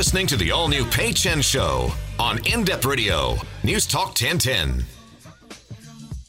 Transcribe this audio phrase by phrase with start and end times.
[0.00, 4.82] listening to the all new Pay Chen Show on In Depth Radio, News Talk 1010.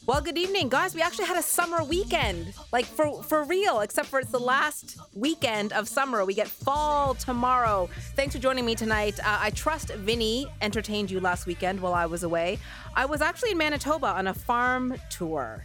[0.04, 0.94] Well, good evening, guys.
[0.94, 3.80] We actually had a summer weekend, like for for real.
[3.80, 6.22] Except for it's the last weekend of summer.
[6.26, 7.88] We get fall tomorrow.
[8.14, 9.18] Thanks for joining me tonight.
[9.20, 12.58] Uh, I trust Vinny entertained you last weekend while I was away.
[12.94, 15.64] I was actually in Manitoba on a farm tour.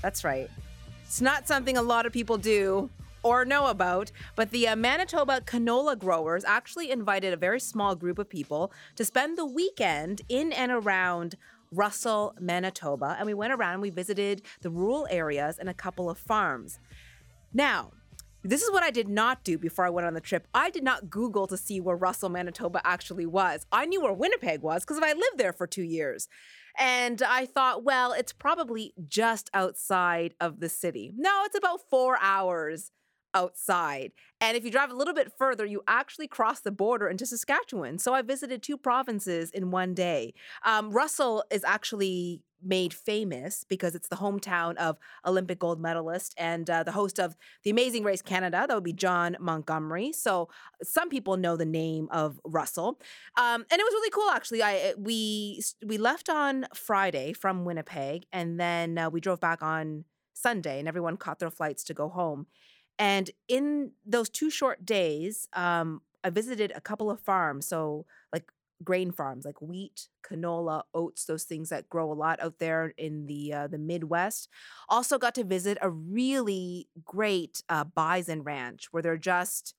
[0.00, 0.48] That's right.
[1.04, 2.88] It's not something a lot of people do
[3.22, 8.18] or know about, but the uh, Manitoba canola growers actually invited a very small group
[8.18, 11.36] of people to spend the weekend in and around
[11.72, 16.10] Russell, Manitoba, and we went around and we visited the rural areas and a couple
[16.10, 16.78] of farms.
[17.52, 17.92] Now,
[18.44, 20.48] this is what I did not do before I went on the trip.
[20.52, 23.66] I did not Google to see where Russell, Manitoba actually was.
[23.70, 26.28] I knew where Winnipeg was because I lived there for two years.
[26.78, 31.12] And I thought, well, it's probably just outside of the city.
[31.16, 32.90] No, it's about four hours
[33.34, 34.12] outside.
[34.40, 37.98] And if you drive a little bit further, you actually cross the border into Saskatchewan.
[37.98, 40.34] So I visited two provinces in one day.
[40.64, 46.68] Um, Russell is actually made famous because it's the hometown of Olympic gold medalist and
[46.70, 48.64] uh, the host of the Amazing Race Canada.
[48.66, 50.12] That would be Jon Montgomery.
[50.12, 50.48] So
[50.82, 53.00] some people know the name of Russell,
[53.36, 54.30] um, and it was really cool.
[54.30, 59.62] Actually, I we we left on Friday from Winnipeg, and then uh, we drove back
[59.62, 62.46] on Sunday, and everyone caught their flights to go home.
[62.98, 67.66] And in those two short days, um, I visited a couple of farms.
[67.66, 68.50] So, like
[68.84, 73.26] grain farms, like wheat, canola, oats, those things that grow a lot out there in
[73.26, 74.48] the uh, the Midwest.
[74.88, 79.74] Also, got to visit a really great uh, bison ranch where they're just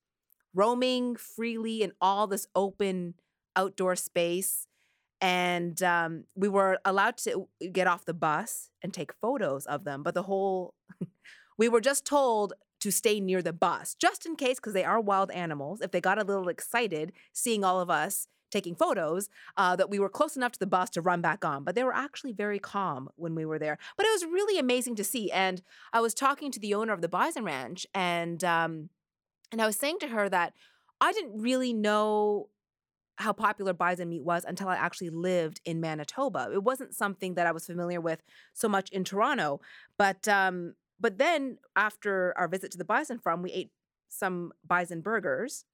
[0.53, 3.15] roaming freely in all this open
[3.55, 4.67] outdoor space.
[5.21, 10.03] And um, we were allowed to get off the bus and take photos of them.
[10.03, 10.73] But the whole,
[11.57, 12.53] we were just told
[12.83, 15.79] to stay near the bus, just in case, because they are wild animals.
[15.79, 19.99] If they got a little excited seeing all of us taking photos, uh, that we
[19.99, 21.63] were close enough to the bus to run back on.
[21.63, 23.77] But they were actually very calm when we were there.
[23.95, 25.31] But it was really amazing to see.
[25.31, 25.61] And
[25.93, 28.89] I was talking to the owner of the Bison Ranch, and um,
[29.53, 30.51] and I was saying to her that
[30.99, 32.49] I didn't really know
[33.15, 36.49] how popular bison meat was until I actually lived in Manitoba.
[36.51, 39.61] It wasn't something that I was familiar with so much in Toronto,
[39.97, 43.71] but um, but then after our visit to the bison farm, we ate
[44.07, 45.65] some bison burgers,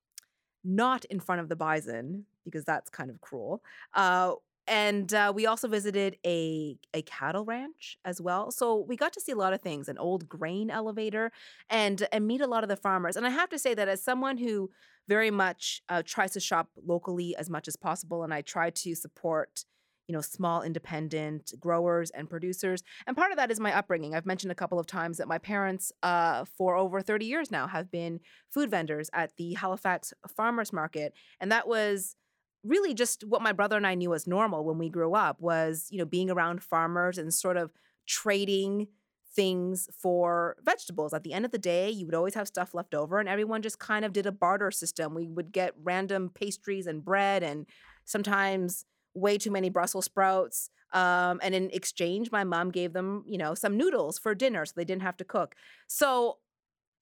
[0.63, 3.61] not in front of the bison because that's kind of cruel.
[3.93, 4.33] Uh,
[4.67, 8.51] and uh, we also visited a a cattle ranch as well.
[8.51, 11.31] So we got to see a lot of things, an old grain elevator,
[11.69, 13.15] and and meet a lot of the farmers.
[13.15, 14.71] And I have to say that as someone who
[15.07, 18.95] very much uh, tries to shop locally as much as possible, and I try to
[18.95, 19.65] support
[20.09, 22.81] you know, small independent growers and producers.
[23.05, 24.15] And part of that is my upbringing.
[24.15, 27.67] I've mentioned a couple of times that my parents, uh, for over 30 years now,
[27.67, 31.13] have been food vendors at the Halifax Farmers Market.
[31.39, 32.15] And that was
[32.63, 35.85] really just what my brother and I knew as normal when we grew up was,
[35.91, 37.69] you know, being around farmers and sort of
[38.07, 38.87] trading
[39.35, 41.13] things for vegetables.
[41.13, 43.61] At the end of the day, you would always have stuff left over, and everyone
[43.61, 45.13] just kind of did a barter system.
[45.13, 47.67] We would get random pastries and bread, and
[48.05, 50.69] sometimes way too many Brussels sprouts.
[50.91, 54.73] Um, and in exchange, my mom gave them, you know, some noodles for dinner so
[54.75, 55.55] they didn't have to cook.
[55.87, 56.37] So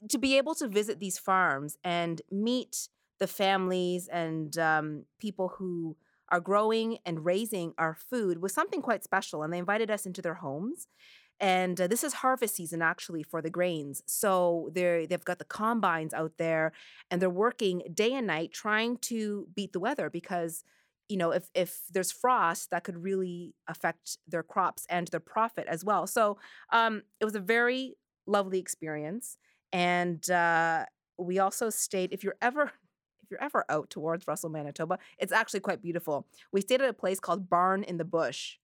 [0.10, 5.96] to be able to visit these farms and meet the families and um, people who
[6.30, 9.44] are growing and raising our food was something quite special.
[9.44, 10.88] And they invited us into their homes.
[11.40, 14.02] And uh, this is harvest season actually for the grains.
[14.08, 16.74] So they they've got the combines out there
[17.10, 20.64] and they're working day and night trying to beat the weather because
[21.10, 25.66] you know if if there's frost that could really affect their crops and their profit
[25.68, 26.08] as well.
[26.08, 26.38] So
[26.72, 27.96] um it was a very
[28.26, 29.38] lovely experience
[29.72, 30.86] and uh
[31.18, 32.64] we also stayed if you're ever
[33.24, 36.28] if you're ever out towards russell manitoba it's actually quite beautiful.
[36.52, 38.58] We stayed at a place called barn in the bush.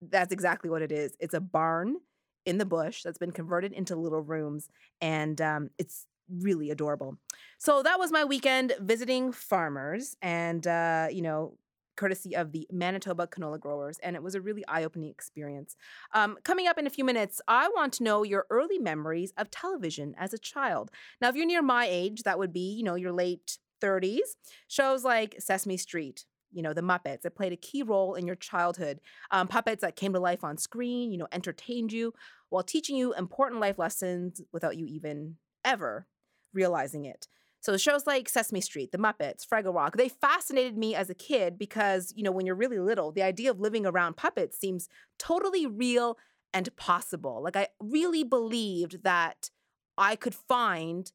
[0.00, 1.14] That's exactly what it is.
[1.20, 1.96] It's a barn
[2.44, 4.68] in the bush that's been converted into little rooms
[5.00, 7.16] and um, it's really adorable.
[7.58, 11.56] So that was my weekend visiting farmers and, uh, you know,
[11.96, 15.76] courtesy of the Manitoba canola growers, and it was a really eye opening experience.
[16.14, 19.50] Um, coming up in a few minutes, I want to know your early memories of
[19.50, 20.90] television as a child.
[21.20, 24.36] Now, if you're near my age, that would be, you know, your late 30s,
[24.68, 28.36] shows like Sesame Street, you know, the Muppets that played a key role in your
[28.36, 29.00] childhood.
[29.30, 32.14] Um, puppets that came to life on screen, you know, entertained you
[32.48, 36.06] while teaching you important life lessons without you even ever
[36.52, 37.28] realizing it.
[37.60, 41.58] So shows like Sesame Street, The Muppets, Fraggle Rock, they fascinated me as a kid
[41.58, 44.88] because, you know, when you're really little, the idea of living around puppets seems
[45.18, 46.18] totally real
[46.52, 47.40] and possible.
[47.42, 49.50] Like I really believed that
[49.96, 51.12] I could find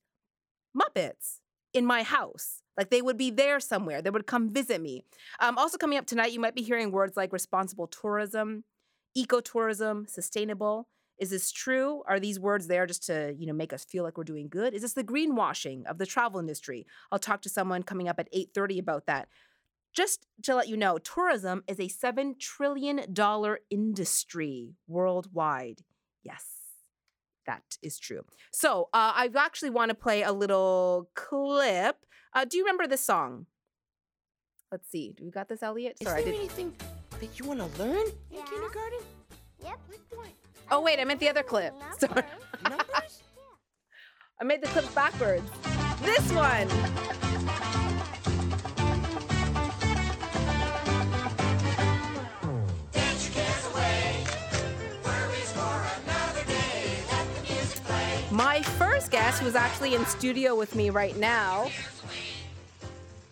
[0.75, 1.39] Muppets
[1.73, 2.61] in my house.
[2.77, 4.01] Like they would be there somewhere.
[4.01, 5.03] They would come visit me.
[5.39, 8.63] Um, also, coming up tonight, you might be hearing words like responsible tourism,
[9.17, 10.87] ecotourism, sustainable.
[11.17, 12.03] Is this true?
[12.07, 14.73] Are these words there just to, you know, make us feel like we're doing good?
[14.73, 16.85] Is this the greenwashing of the travel industry?
[17.11, 19.27] I'll talk to someone coming up at 8:30 about that.
[19.93, 23.03] Just to let you know, tourism is a $7 trillion
[23.71, 25.81] industry worldwide.
[26.21, 26.45] Yes,
[27.47, 28.23] that is true.
[28.51, 32.05] So uh, I actually want to play a little clip.
[32.33, 33.47] Uh, do you remember this song?
[34.71, 35.13] Let's see.
[35.17, 35.97] Do we got this, Elliot?
[36.03, 36.75] Sorry, is there anything
[37.19, 38.41] that you want to learn yeah.
[38.41, 38.99] in kindergarten?
[39.63, 39.79] Yep.
[39.89, 40.46] Like what?
[40.69, 41.73] Oh, wait, I meant the other clip.
[41.97, 42.23] Sorry.
[44.39, 45.49] I made the clips backwards.
[46.01, 46.67] This one.
[58.29, 61.71] My first guest, was actually in studio with me right now,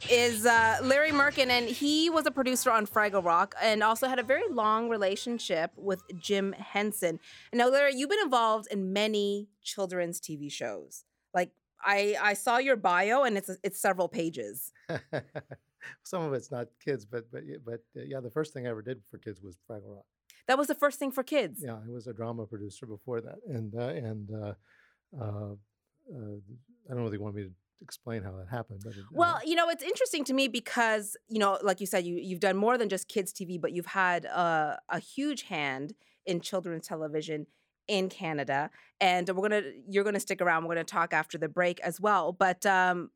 [0.09, 4.19] is uh, Larry Mirkin, and he was a producer on Fraggle Rock and also had
[4.19, 7.19] a very long relationship with Jim Henson.
[7.53, 11.03] Now, Larry, you've been involved in many children's TV shows.
[11.33, 11.51] Like
[11.83, 14.71] I, I saw your bio, and it's it's several pages.
[16.03, 18.81] Some of it's not kids, but but but uh, yeah, the first thing I ever
[18.81, 20.05] did for kids was Fraggle Rock.
[20.47, 21.61] That was the first thing for kids.
[21.63, 24.53] Yeah, I was a drama producer before that, and uh, and uh,
[25.19, 25.55] uh,
[26.09, 27.51] I don't know if you want me to
[27.85, 28.81] explain how that happened.
[28.83, 32.05] But it, well, you know, it's interesting to me because you know, like you said,
[32.05, 35.93] you you've done more than just kids TV, but you've had a, a huge hand
[36.25, 37.47] in children's television
[37.87, 40.65] in Canada, and we're gonna you're gonna stick around.
[40.65, 42.65] We're gonna talk after the break as well, but.
[42.65, 43.11] um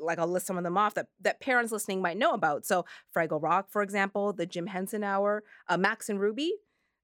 [0.00, 2.66] like I'll list some of them off that, that parents listening might know about.
[2.66, 2.84] So
[3.14, 6.54] Fraggle Rock, for example, the Jim Henson Hour, uh, Max and Ruby,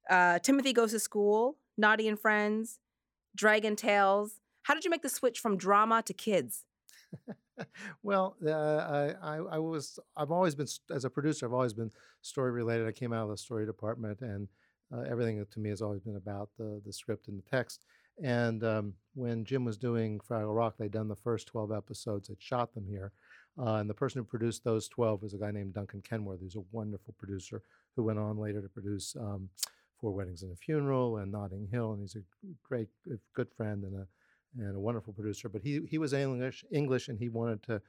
[0.09, 2.79] uh, Timothy Goes to School, Noddy and Friends,
[3.35, 4.41] Dragon Tales.
[4.63, 6.65] How did you make the switch from drama to kids?
[8.03, 11.45] Well, uh, I, I, was I've always been as a producer.
[11.45, 12.87] I've always been story related.
[12.87, 14.47] I came out of the story department, and
[14.93, 17.83] uh, everything to me has always been about the the script and the text.
[18.23, 22.27] And um, when Jim was doing Fraggle Rock, they'd done the first twelve episodes.
[22.29, 23.11] Had shot them here,
[23.59, 26.55] uh, and the person who produced those twelve was a guy named Duncan Kenworthy, who's
[26.55, 27.63] a wonderful producer
[27.95, 29.15] who went on later to produce.
[29.19, 29.49] Um,
[29.99, 32.19] Four Weddings and a Funeral and Notting Hill, and he's a
[32.63, 32.87] great,
[33.33, 34.07] good friend and a
[34.57, 35.49] and a wonderful producer.
[35.49, 37.81] But he he was English English, and he wanted to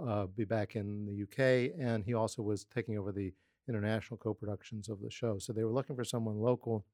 [0.00, 3.32] uh, be back in the UK, and he also was taking over the
[3.68, 5.38] international co-productions of the show.
[5.38, 6.84] So they were looking for someone local,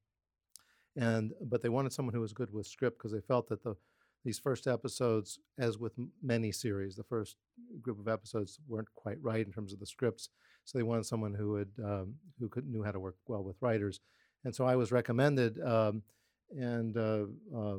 [0.96, 3.76] and but they wanted someone who was good with script because they felt that the
[4.24, 5.92] these first episodes, as with
[6.22, 7.36] many series, the first
[7.80, 10.28] group of episodes weren't quite right in terms of the scripts.
[10.64, 13.56] So they wanted someone who would um, who could knew how to work well with
[13.60, 14.00] writers,
[14.44, 16.02] and so I was recommended, um,
[16.50, 17.24] and uh,
[17.56, 17.76] uh,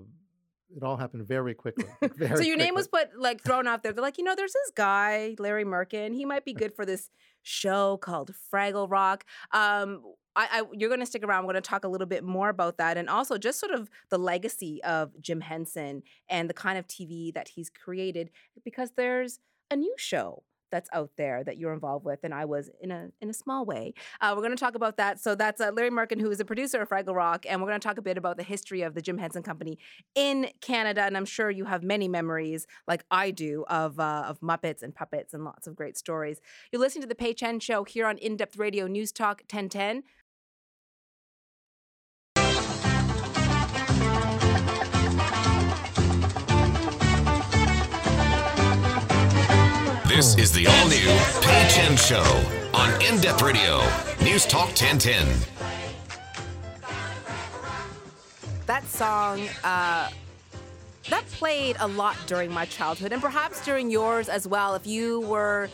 [0.75, 1.85] it all happened very quickly.
[2.17, 2.75] Very so your name quickly.
[2.75, 3.91] was put like thrown out there.
[3.91, 6.13] They're like, you know, there's this guy, Larry Mirkin.
[6.13, 7.09] He might be good for this
[7.43, 9.25] show called Fraggle Rock.
[9.51, 10.01] Um,
[10.35, 11.43] I, I, you're going to stick around.
[11.43, 13.89] We're going to talk a little bit more about that, and also just sort of
[14.09, 18.29] the legacy of Jim Henson and the kind of TV that he's created.
[18.63, 19.39] Because there's
[19.71, 23.09] a new show that's out there that you're involved with, and I was in a
[23.21, 23.93] in a small way.
[24.21, 25.19] Uh, we're going to talk about that.
[25.19, 27.79] So that's uh, Larry Mirkin, who is a producer of Fraggle Rock, and we're going
[27.79, 29.77] to talk a bit about the history of the Jim Henson Company
[30.15, 31.03] in Canada.
[31.03, 34.93] And I'm sure you have many memories, like I do, of uh, of Muppets and
[34.93, 36.41] puppets and lots of great stories.
[36.71, 40.03] You're listening to the Pay Chen Show here on In Depth Radio News Talk 1010.
[50.19, 51.07] This is the all new
[51.39, 53.81] Pay Chen Show on In Depth Radio,
[54.21, 55.25] News Talk 1010.
[58.65, 60.09] That song, uh,
[61.09, 64.75] that played a lot during my childhood and perhaps during yours as well.
[64.75, 65.69] If you were,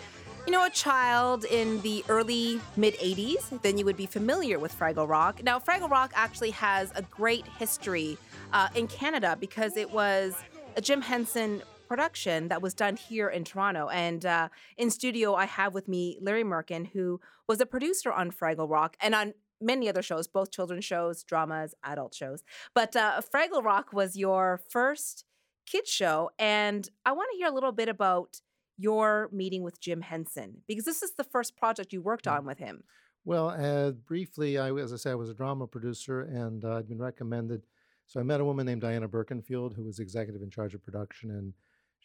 [0.46, 4.78] you know, a child in the early mid 80s, then you would be familiar with
[4.78, 5.44] Fraggle Rock.
[5.44, 8.16] Now, Fraggle Rock actually has a great history
[8.54, 10.36] uh, in Canada because it was
[10.78, 13.88] a Jim Henson production that was done here in Toronto.
[13.90, 18.32] And uh, in studio, I have with me Larry Mirkin, who was a producer on
[18.32, 22.44] Fraggle Rock and on many other shows, both children's shows, dramas, adult shows.
[22.74, 25.26] But uh, Fraggle Rock was your first
[25.66, 28.42] kids show, and I want to hear a little bit about
[28.78, 32.60] your meeting with Jim Henson because this is the first project you worked on with
[32.60, 32.84] him.
[33.24, 36.88] Well, uh, briefly, I, as I said, I was a drama producer, and uh, I'd
[36.88, 37.64] been recommended.
[38.06, 41.32] So I met a woman named Diana Birkenfield, who was executive in charge of production,
[41.32, 41.54] and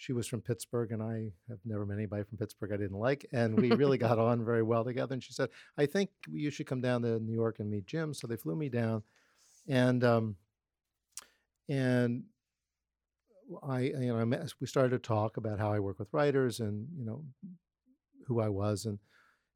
[0.00, 3.26] she was from Pittsburgh, and I have never met anybody from Pittsburgh I didn't like.
[3.34, 5.12] And we really got on very well together.
[5.12, 8.14] And she said, I think you should come down to New York and meet Jim.
[8.14, 9.02] So they flew me down.
[9.68, 10.36] And, um,
[11.68, 12.22] and
[13.62, 16.60] I, you know, I met, we started to talk about how I work with writers
[16.60, 17.22] and, you know,
[18.26, 18.98] who I was, and,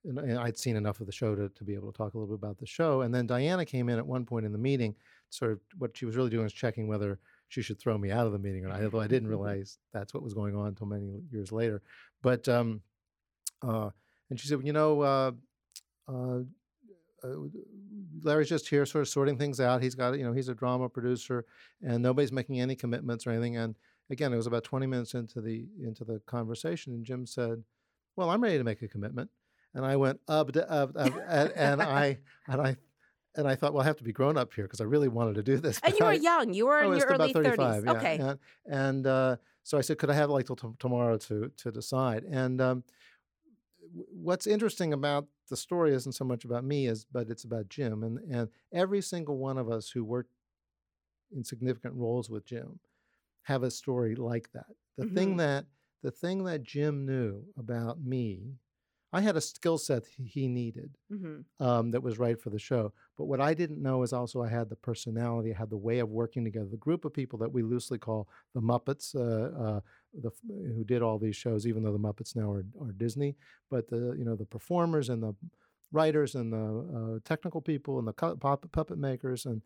[0.04, 2.18] and and I'd seen enough of the show to to be able to talk a
[2.18, 3.00] little bit about the show.
[3.00, 4.94] And then Diana came in at one point in the meeting,
[5.30, 8.26] sort of what she was really doing was checking whether she should throw me out
[8.26, 8.82] of the meeting or not.
[8.82, 11.82] Although I didn't realize that's what was going on until many years later.
[12.22, 12.80] But um,
[13.62, 13.90] uh,
[14.30, 15.00] and she said, you know.
[15.00, 15.32] Uh,
[16.06, 16.40] uh,
[17.24, 17.36] uh,
[18.22, 19.82] Larry's just here, sort of sorting things out.
[19.82, 21.44] He's got, you know, he's a drama producer,
[21.82, 23.56] and nobody's making any commitments or anything.
[23.56, 23.74] And
[24.10, 27.64] again, it was about 20 minutes into the into the conversation, and Jim said,
[28.16, 29.30] "Well, I'm ready to make a commitment."
[29.74, 32.76] And I went up, up, up and, and I and I
[33.37, 35.35] and I thought, well, I have to be grown up here because I really wanted
[35.37, 35.81] to do this.
[35.85, 36.53] And you were I, young.
[36.55, 37.85] You were in your early 35, 30s.
[37.87, 37.93] yeah.
[37.93, 38.19] Okay.
[38.19, 41.73] And, and uh, so I said, could I have like till t- tomorrow to to
[41.73, 42.25] decide?
[42.25, 42.85] And um,
[43.83, 47.69] w- what's interesting about the story isn't so much about me as but it's about
[47.69, 50.33] Jim and and every single one of us who worked
[51.35, 52.79] in significant roles with Jim
[53.43, 54.67] have a story like that.
[54.97, 55.38] The thing Mhm.
[55.38, 55.67] that
[56.03, 58.55] the thing that Jim knew about me,
[59.14, 62.92] I had a skill set he- needed hmm um, that was right for the show.
[63.16, 66.00] But what I didn't know is also I had the personality, I had the way
[66.00, 66.66] of working together.
[66.68, 69.80] The group of people that we loosely call the Muppets, uh, uh,
[70.21, 73.37] the, who did all these shows, even though the Muppets now are, are Disney,
[73.71, 75.35] but the you know the performers and the
[75.92, 76.66] writers and the
[77.16, 79.62] uh, technical people and the cu- puppet makers and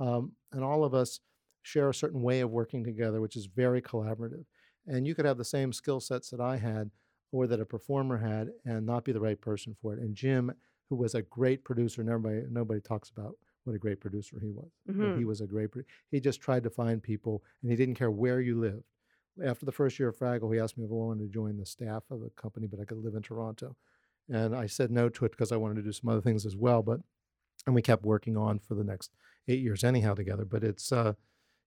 [0.00, 1.20] um, and all of us
[1.62, 4.44] share a certain way of working together, which is very collaborative.
[4.86, 6.90] And you could have the same skill sets that I had
[7.32, 9.98] or that a performer had and not be the right person for it.
[9.98, 10.52] And Jim,
[10.88, 14.70] who was a great producer, everybody nobody talks about what a great producer he was.
[14.88, 15.18] Mhm.
[15.18, 15.70] he was a great.
[15.72, 18.84] pro- He just tried to find people, and he didn't care where you lived.
[19.42, 21.64] After the first year of Fraggle, he asked me if I wanted to join the
[21.64, 23.76] staff of the company, but I could live in Toronto,
[24.28, 26.54] and I said no to it because I wanted to do some other things as
[26.56, 26.82] well.
[26.82, 27.00] But
[27.64, 29.12] and we kept working on for the next
[29.48, 30.44] eight years anyhow together.
[30.44, 31.14] But it's uh,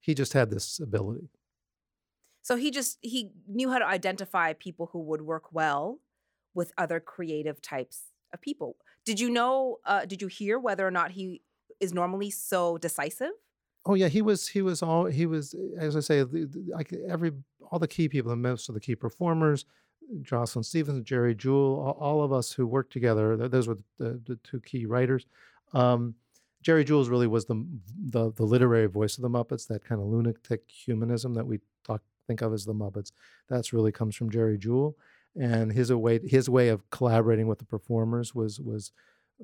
[0.01, 1.29] he just had this ability.
[2.45, 5.99] So he just he knew how to identify people who would work well
[6.53, 8.75] with other creative types of people.
[9.03, 9.77] Did you know?
[9.83, 11.41] Uh, did you hear whether or not he
[11.79, 13.31] is normally so decisive?
[13.87, 14.47] Oh yeah, he was.
[14.47, 15.05] He was all.
[15.05, 17.31] He was, as I say, c every
[17.71, 19.65] all the key people, and most of the key performers,
[20.21, 23.35] Jocelyn Stevenson, Jerry Juhl, all, all of us who worked together.
[23.47, 25.25] Those were the, the two key writers.
[25.73, 26.13] Um,
[26.61, 27.65] Jerry Juhl really was the,
[28.11, 29.65] the the literary voice of the Muppets.
[29.65, 31.59] That kind of lunatic humanism that we
[32.27, 33.11] think of as the Muppets.
[33.49, 34.93] That's really comes from Jerry Juhl,
[35.35, 38.91] and his way his way of collaborating with the performers was was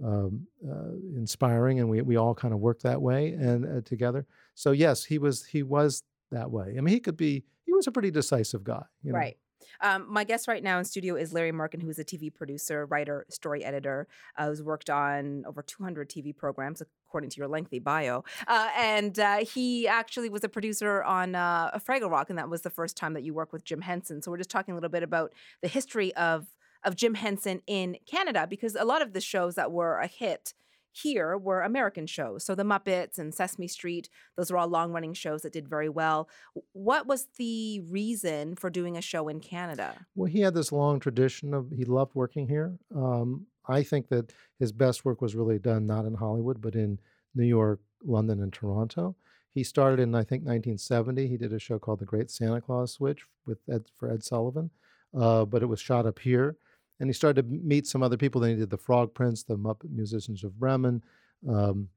[0.03, 4.25] um, uh, inspiring, and we we all kind of worked that way and uh, together.
[4.55, 6.75] So yes, he was he was that way.
[6.77, 7.43] I mean, he could be.
[7.65, 8.83] He was a pretty decisive guy.
[9.03, 9.19] You know?
[9.19, 9.37] Right.
[9.81, 12.85] Um, my guest right now in studio is Larry Mirkin, who is a TV producer,
[12.85, 14.07] writer, story editor,
[14.37, 18.23] uh, who's worked on over 200 TV programs, according to your lengthy bio.
[18.47, 22.61] Uh, and uh, he actually was a producer on uh, Fraggle Rock, and that was
[22.61, 24.21] the first time that you worked with Jim Henson.
[24.21, 26.47] So we're just talking a little bit about the history of
[26.83, 30.55] of Jim Henson in Canada, because a lot of the shows that were a hit
[30.91, 32.43] here were American shows.
[32.43, 35.89] So the Muppets and Sesame Street, those were all long running shows that did very
[35.89, 36.29] well.
[36.73, 40.05] What was the reason for doing a show in Canada?
[40.15, 42.77] Well, he had this long tradition of he loved working here.
[42.95, 46.99] Um, I think that his best work was really done not in Hollywood, but in
[47.35, 49.15] New York, London, and Toronto.
[49.53, 51.27] He started in I think 1970.
[51.27, 54.71] He did a show called The Great Santa Claus Switch with Ed for Ed Sullivan,
[55.17, 56.57] uh, but it was shot up here.
[57.01, 58.39] And he started to meet some other people.
[58.39, 61.03] Then he did The Frog Prince, The Muppet Musicians of Bremen,
[61.49, 61.89] um,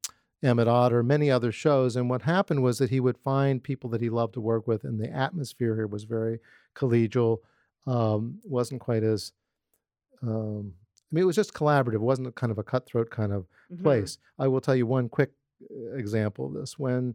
[0.42, 1.94] Emmet Otter, many other shows.
[1.94, 4.82] And what happened was that he would find people that he loved to work with,
[4.84, 6.40] and the atmosphere here was very
[6.74, 7.40] collegial.
[7.86, 9.32] Um, wasn't quite as,
[10.22, 11.94] um, I mean, it was just collaborative.
[11.94, 13.82] It wasn't kind of a cutthroat kind of Mhm.
[13.82, 14.18] place.
[14.38, 15.32] I will tell you one quick
[15.70, 16.78] uh, example of this.
[16.78, 17.14] When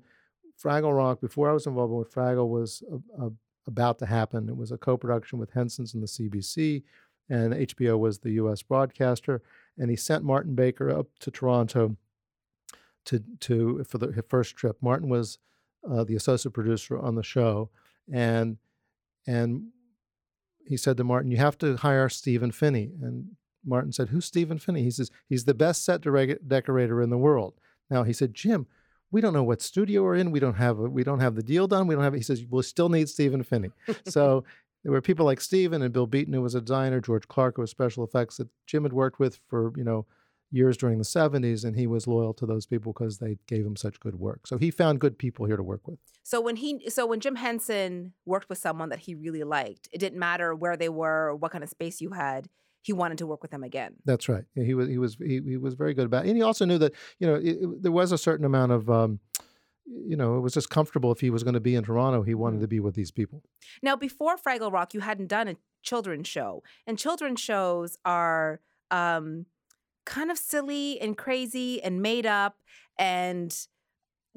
[0.64, 2.84] Fraggle Rock, before I was involved with Fraggle, was
[3.18, 3.32] a, a,
[3.68, 4.48] about to happen.
[4.50, 6.84] It was a co-production with Henson's and the CBC,
[7.30, 8.62] and HBO was the U.S.
[8.62, 9.42] broadcaster.
[9.78, 11.96] And he sent Martin Baker up to Toronto
[13.06, 14.78] to to for the first trip.
[14.82, 15.40] Martin was
[15.90, 17.70] uh, the associate producer on the show,
[18.12, 18.58] and
[19.26, 19.68] and
[20.66, 24.60] he said to Martin, "You have to hire Stephen Finney." And Martin said, "Who's Stephen
[24.60, 27.54] Finney?" He says, "He's the best set direc- decorator in the world."
[27.90, 28.68] Now he said, "Jim,
[29.12, 30.32] we don't know what studio we're in.
[30.32, 31.88] We don't have a, we don't have the deal done.
[31.88, 33.72] We don't have." He says, "We'll still need Stephen Finney."
[34.08, 34.44] so
[34.84, 37.62] there were people like Stephen and Bill Beaton, who was a designer, George Clark, who
[37.62, 40.06] was special effects that Jim had worked with for you know
[40.52, 43.76] years during the 70s and he was loyal to those people because they gave him
[43.76, 46.90] such good work so he found good people here to work with So when he
[46.90, 50.76] so when Jim Henson worked with someone that he really liked, it didn't matter where
[50.76, 52.48] they were or what kind of space you had.
[52.82, 53.98] He wanted to work with them again.
[54.06, 54.46] That's right.
[54.56, 56.30] He was he was he, he was very good about, it.
[56.30, 58.90] and he also knew that you know it, it- there was a certain amount of
[58.90, 59.20] um,
[59.92, 62.36] you know, it was just comfortable if he was going to be in Toronto, he
[62.36, 62.62] wanted Mhm.
[62.62, 63.42] to be with these people.
[63.82, 68.60] Now, before Fraggle Rock, you hadn't done a children's show, and children's shows are
[68.92, 69.46] um,
[70.06, 72.58] kind of silly and crazy and made up
[72.98, 73.68] and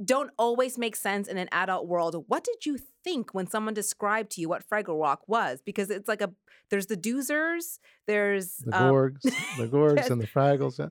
[0.05, 2.25] don't always make sense in an adult world.
[2.29, 5.63] What did you think when someone described to you what Fraggle Rock was?
[5.65, 6.33] Because it's like a
[6.71, 10.91] there's the Doozers, there's The um, Gorgs, the Gorgs and the Fraggles.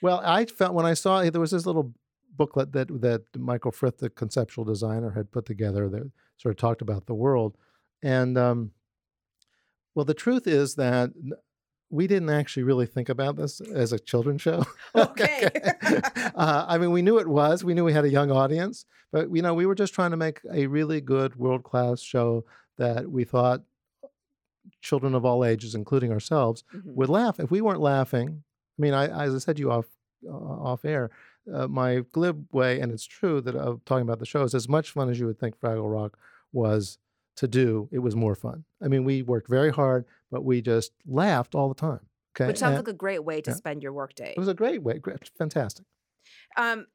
[0.00, 1.92] Well, I felt when I saw there was this little
[2.36, 6.82] booklet that that Michael Frith, the conceptual designer, had put together that sort of talked
[6.82, 7.56] about the world.
[8.02, 8.72] And um,
[9.94, 11.10] well, the truth is that
[11.90, 14.64] we didn't actually really think about this as a children's show.
[14.94, 15.48] Okay.
[16.34, 17.64] uh, I mean, we knew it was.
[17.64, 20.16] We knew we had a young audience, but you know, we were just trying to
[20.16, 22.44] make a really good world class show
[22.78, 23.62] that we thought
[24.80, 26.94] children of all ages, including ourselves, Mhm.
[26.94, 27.38] would laugh.
[27.40, 28.42] If we weren't laughing,
[28.78, 29.86] I mean, I, as I said to you off
[30.26, 31.10] uh, off air,
[31.52, 34.68] uh, my glib way, and it's true that of talking about the show is as
[34.68, 36.18] much fun as you would think Fraggle Rock
[36.52, 36.98] was
[37.36, 37.88] to do.
[37.90, 38.64] It was more fun.
[38.82, 42.00] I mean, we worked very hard, but we just laughed all the time.
[42.34, 43.56] Okay, which sounds And like a great way to yeah.
[43.56, 44.30] spend your workday.
[44.32, 45.84] it was a great way, great, fantastic.
[46.56, 46.86] Um,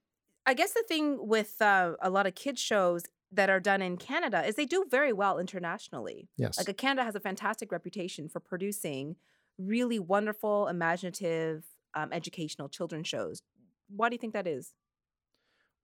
[0.46, 3.98] I guess the thing with uh, a lot of kids shows that are done in
[3.98, 6.30] Canada is they do very well internationally.
[6.38, 9.18] Yes, Like uh, Canada has a fantastic reputation for producing
[9.58, 13.42] really wonderful, imaginative, um, educational children's shows.
[13.90, 14.74] Why do you think that is?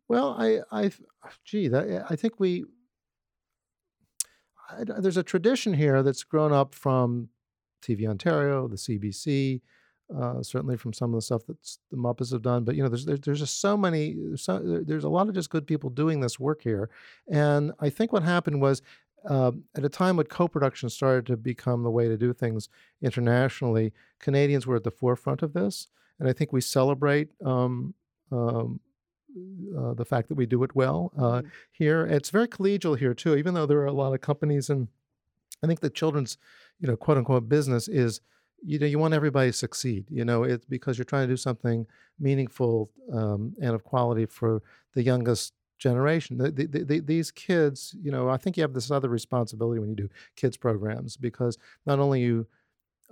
[0.08, 0.92] Well, I, I,
[1.46, 2.66] gee, that, I think we.
[4.70, 7.30] I, there's a tradition here that's grown up from
[7.84, 9.62] TV Ontario, the CBC,
[10.16, 11.58] uh, certainly from some of the stuff that
[11.92, 12.64] the Muppets have done.
[12.64, 14.16] But you know, there's there's, there's just so many.
[14.36, 16.90] So, there's a lot of just good people doing this work here,
[17.30, 18.82] and I think what happened was.
[19.26, 22.68] Um, at a time when co-production started to become the way to do things
[23.02, 25.88] internationally, Canadians were at the forefront of this,
[26.24, 27.94] and I think we celebrate um,
[28.32, 28.80] um,
[29.78, 31.52] uh, the fact that we do it well uh, Mhm.
[31.72, 32.06] here.
[32.06, 34.88] It's very collegial here too, even though there are a lot of companies, and
[35.62, 36.38] I think the children's,
[36.80, 38.22] you know, quote unquote business is,
[38.64, 40.06] you know, you want everybody to succeed.
[40.10, 41.86] You know, it's because you're trying to do something
[42.20, 44.62] meaningful um, and of quality for
[44.94, 46.38] the youngest generation.
[46.38, 49.90] The, the, the, these kids, you know, I think you have this other responsibility when
[49.90, 52.48] you do kids programs because not only you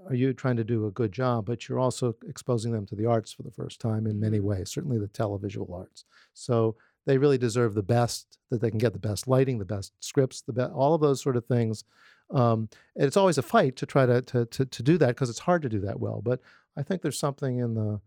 [0.08, 3.06] are you trying to do a good job, but you're also exposing them to the
[3.06, 4.42] arts for the first time in many Mhm.
[4.42, 6.06] ways, certainly the televisual arts.
[6.34, 9.94] So they really deserve the best that they can get the best lighting, the best
[10.04, 11.84] scripts, the best, all of those sort of things.
[12.30, 15.30] Um, and it's always a fight to try to to to, to do that because
[15.30, 16.22] it's hard to do that well.
[16.22, 16.42] But
[16.78, 18.02] I think there's something in the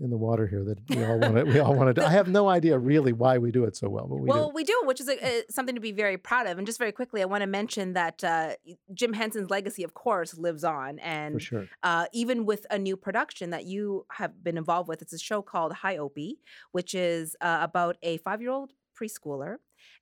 [0.00, 2.06] in the water here that we all want to we all want to do.
[2.06, 4.54] I have no idea really why we do it so well, but we well, do.
[4.54, 6.58] we do, which is a, a, something to be very proud of.
[6.58, 8.54] And just very quickly, I want to mention that uh,
[8.92, 10.98] Jim Henson's legacy, of course, lives on.
[10.98, 11.68] And sure.
[11.82, 15.02] uh, even with a new production that you have been involved with.
[15.02, 16.38] It's a show called Hi Opie,
[16.72, 19.56] which is uh, about a five year old preschooler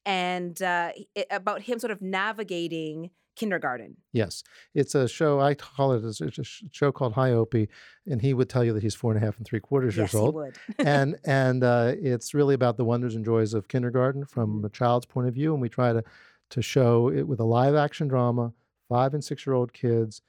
[0.05, 3.97] and uh, it, about him sort of navigating kindergarten.
[4.12, 4.42] Yes,
[4.75, 5.40] it's a show.
[5.40, 6.05] I call it.
[6.05, 7.68] It's a show called Hi Opie,
[8.07, 10.12] and he would tell you that he's four and a half and three quarters yes,
[10.12, 10.35] years old.
[10.35, 10.59] he would.
[10.87, 14.66] and and uh, it's really about the wonders and joys of kindergarten from Mhm.
[14.66, 16.03] a child's point of view, and we try to
[16.51, 18.53] to show it with a live action drama,
[18.88, 20.21] five and six year old kids,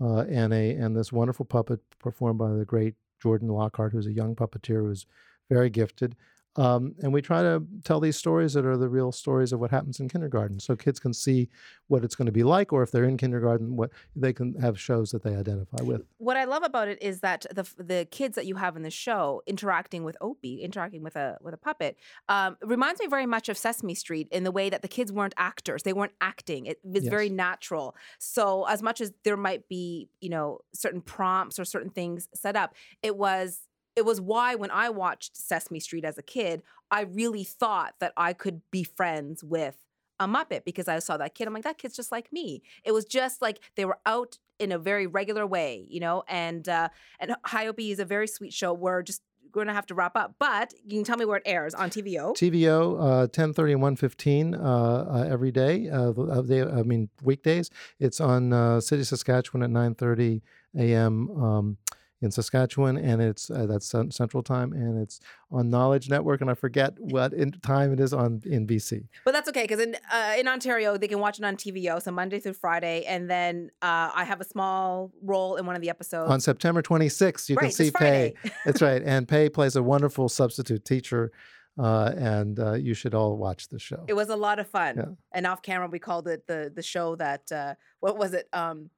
[0.00, 4.12] uh, and a and this wonderful puppet performed by the great Jordan Lockhart, who's a
[4.12, 5.06] young puppeteer who's
[5.48, 6.16] very gifted.
[6.60, 9.70] Um, and we try to tell these stories that are the real stories of what
[9.70, 11.48] happens in kindergarten, so kids can see
[11.88, 14.78] what it's going to be like, or if they're in kindergarten, what they can have
[14.78, 16.02] shows that they identify with.
[16.18, 18.90] what I love about it is that the the kids that you have in the
[18.90, 21.96] show interacting with Opie, interacting with a with a puppet,
[22.28, 25.34] um, reminds me very much of Sesame Street in the way that the kids weren't
[25.38, 26.66] actors; they weren't acting.
[26.66, 27.96] It was very natural.
[28.18, 32.54] So as much as there might be, you know, certain prompts or certain things set
[32.54, 33.62] up, it was
[33.96, 38.12] it was why when I watched Sesame Street as a kid, I really thought that
[38.16, 39.76] I could be friends with
[40.18, 41.48] a Muppet because I saw that kid.
[41.48, 42.62] I'm like, that kid's just like me.
[42.84, 46.22] It was just like they were out in a very regular way, you know.
[46.28, 48.72] And uh, and Hi Opie is a very sweet show.
[48.72, 49.22] We're just
[49.52, 51.90] going to have to wrap up, but you can tell me where it airs on
[51.90, 52.34] TVO.
[52.34, 55.88] TVO, uh, 1030 and 115 uh, uh, every day.
[55.88, 57.70] Uh, uh, they, I mean, weekdays.
[57.98, 60.42] It's on uh, City, Saskatchewan at 930
[60.78, 61.30] a.m.
[61.30, 61.76] Um,
[62.22, 66.54] in Saskatchewan, and it's uh, that's Central Time, and it's on Knowledge Network, and I
[66.54, 69.08] forget what in time it is on in BC.
[69.24, 72.10] But that's okay because in uh, in Ontario they can watch it on TVO, so
[72.10, 75.88] Monday through Friday, and then uh, I have a small role in one of the
[75.88, 76.30] episodes.
[76.30, 78.34] On September 26th, you right, can see Pay.
[78.66, 81.32] That's right, and Pay plays a wonderful substitute teacher,
[81.78, 84.04] uh, and uh, you should all watch the show.
[84.08, 84.96] It was a lot of fun.
[84.96, 85.04] Yeah.
[85.32, 88.46] And off camera, we called it the the show that uh, what was it?
[88.52, 88.90] Um,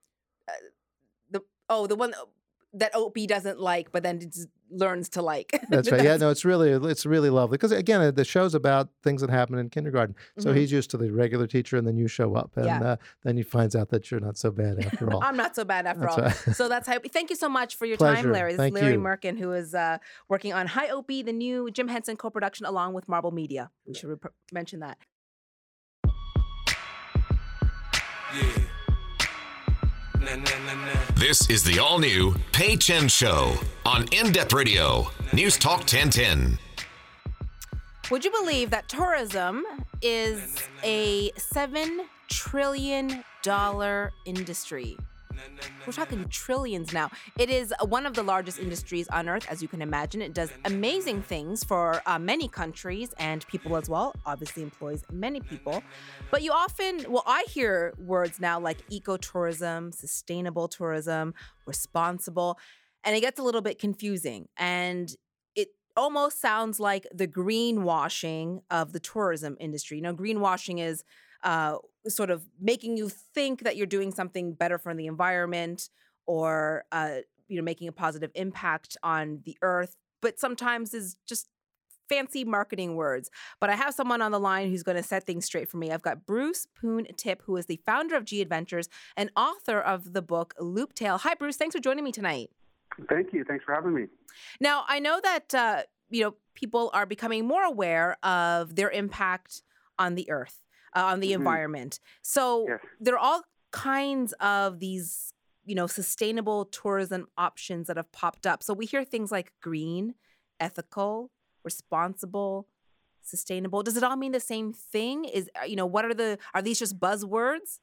[0.49, 0.53] uh,
[1.31, 2.15] the oh the one
[2.75, 5.61] that Opie doesn't like, but then just learns to like.
[5.69, 6.03] That's right.
[6.03, 9.29] Yeah, no, it's really it's really lovely because again, uh, the show's about things that
[9.29, 10.15] happen in kindergarten.
[10.39, 10.57] So Mhm.
[10.57, 12.83] he's used to the regular teacher, and then you show up, and Yeah.
[12.83, 15.21] uh, then he finds out that you're not so bad after all.
[15.23, 16.25] I'm not so bad after That's all.
[16.25, 16.57] right.
[16.57, 16.99] So that's how.
[17.13, 18.53] Thank you so much for your time, Larry.
[18.53, 19.01] This Thank is Larry you.
[19.01, 19.99] Mirkin, who is uh,
[20.31, 23.71] working on Hi Opie, the new Jim Henson co-production, along with Marble Media.
[23.87, 24.97] We should rep- mention that.
[28.35, 28.59] Yeah.
[31.17, 36.59] This is the all new Pay Chen Show on In Depth Radio, News Talk 1010.
[38.11, 39.65] Would you believe that tourism
[40.01, 44.97] is a seven trillion dollar industry?
[45.85, 47.11] We're talking trillions now.
[47.39, 50.23] It is one of the largest industries on earth, as you can imagine.
[50.23, 54.15] It does amazing things for uh, many countries and people as well.
[54.25, 55.85] Obviously, employs many people.
[56.31, 61.35] But you often, well, I hear words now like ecotourism, sustainable tourism,
[61.67, 62.59] responsible,
[63.05, 64.49] and it gets a little bit confusing.
[64.57, 65.13] And
[65.57, 69.97] it almost sounds like the greenwashing of the tourism industry.
[69.97, 71.03] You know, greenwashing is
[71.43, 75.89] uh, sort of making you think that you're doing something better for the environment
[76.27, 77.17] or uh,
[77.49, 81.49] you know making a positive impact on the earth, but sometimes is just
[82.09, 83.31] fancy marketing words.
[83.61, 85.91] But I have someone on the line who's going to set things straight for me.
[85.91, 90.13] I've got Bruce Poon Tip, who is the founder of G Adventures and author of
[90.13, 91.21] the book Looptail.
[91.21, 91.57] Hi, Bruce.
[91.57, 92.51] Thanks for joining me tonight.
[93.09, 93.45] Thank you.
[93.45, 94.07] Thanks for having me.
[94.61, 99.63] Now, I know that uh, you know people are becoming more aware of their impact
[99.99, 100.63] on the earth,
[100.95, 101.37] uh, on the Mhm.
[101.37, 101.99] environment.
[102.23, 102.81] So Yes.
[103.01, 105.33] there are all kinds of these,
[105.65, 108.63] you know, sustainable tourism options that have popped up.
[108.63, 110.15] So we hear things like green,
[110.61, 111.31] ethical,
[111.65, 112.69] responsible,
[113.23, 113.83] sustainable.
[113.83, 115.25] Does it all mean the same thing?
[115.25, 117.79] Is uh, you know, what are the are these just buzzwords?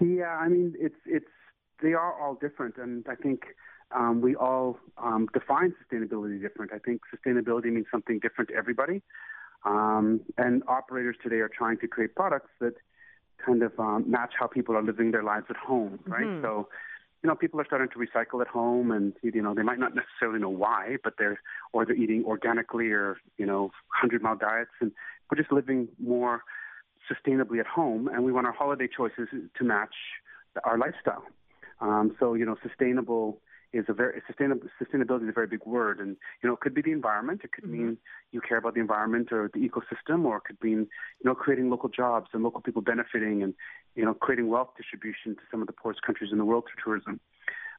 [0.00, 1.26] Yeah, I mean, it's it's
[1.82, 3.42] they are all different, and I think
[3.94, 6.72] um, we all um, define sustainability different.
[6.72, 9.02] I think sustainability means something different to everybody,
[9.66, 12.74] um, and operators today are trying to create products that
[13.44, 16.26] kind of um, match how people are living their lives at home, right?
[16.26, 16.42] Mhm.
[16.42, 16.68] So.
[17.22, 19.92] You know, people are starting to recycle at home, and you know they might not
[19.96, 21.40] necessarily know why, but they're
[21.72, 24.92] or they're eating organically or you know hundred mile diets, and
[25.28, 26.42] we're just living more
[27.10, 29.94] sustainably at home, and we want our holiday choices to match
[30.64, 31.24] our lifestyle.
[31.80, 33.40] Um, so, you know, sustainable
[33.76, 36.74] is a very sustainable sustainability is a very big word, and you know, it could
[36.74, 37.42] be the environment.
[37.44, 37.70] It could Mhm.
[37.70, 37.98] mean
[38.32, 40.88] you care about the environment or the ecosystem, or it could mean
[41.20, 43.54] you know creating local jobs and local people benefiting, and
[43.94, 46.82] you know creating wealth distribution to some of the poorest countries in the world through
[46.84, 47.20] tourism.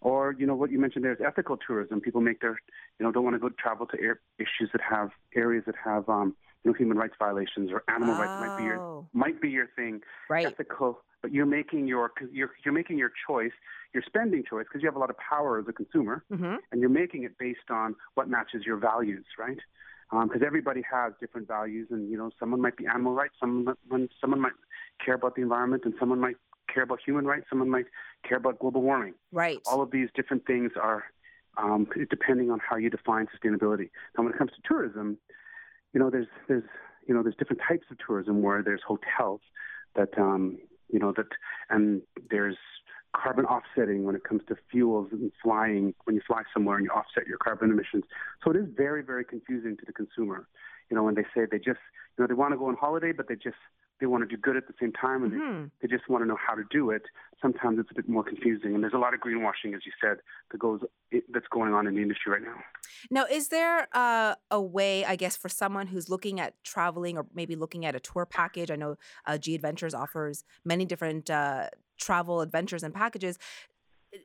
[0.01, 2.01] Or you know what you mentioned there is ethical tourism.
[2.01, 2.59] People make their
[2.99, 6.07] you know don't want to go travel to air, issues that have areas that have
[6.07, 9.49] um, you know human rights violations or animal rights might be your Oh, might be
[9.49, 10.45] your thing right.
[10.45, 13.51] ethical, but you're making your you're you're making your choice,
[13.93, 16.81] your spending choice because you have a lot of power as a consumer, hmm and
[16.81, 19.57] you're making it based on what matches your values, right?
[20.11, 24.09] Because everybody has different values, and you know someone might be animal rights, someone might-
[24.21, 24.53] someone might
[25.03, 26.37] care about the environment, and someone might
[26.73, 27.87] care about human rights, someone might
[28.27, 29.13] care about global warming.
[29.31, 29.59] Right.
[29.65, 31.05] All of these different things are
[31.57, 33.89] um, depending on how you define sustainability.
[34.15, 35.17] Now, when it comes to tourism,
[35.93, 36.63] you know, there's there's
[37.07, 39.41] you know there's different types of tourism where there's hotels
[39.95, 40.57] that um,
[40.91, 41.27] you know that
[41.69, 42.57] and there's
[43.15, 46.91] carbon offsetting when it comes to fuels and flying when you fly somewhere and you
[46.91, 48.03] offset your carbon emissions.
[48.43, 50.47] So it is very very confusing to the consumer.
[50.89, 51.79] You know, when they say they just
[52.17, 53.57] you know they want to go on holiday, but they just
[53.99, 55.71] they want to do good at the same time and they Mhm.
[55.81, 57.03] they just want to know how to do it.
[57.41, 60.17] Sometimes it's a bit more confusing, and there's a lot of greenwashing, as you said,
[60.51, 60.81] that goes
[61.29, 62.63] that's going on in the industry right now.
[63.11, 67.25] Now, is there uh, a way, I guess, for someone who's looking at traveling or
[67.33, 68.71] maybe looking at a tour package?
[68.71, 73.37] I know uh, G Adventures offers many different uh, travel adventures and packages.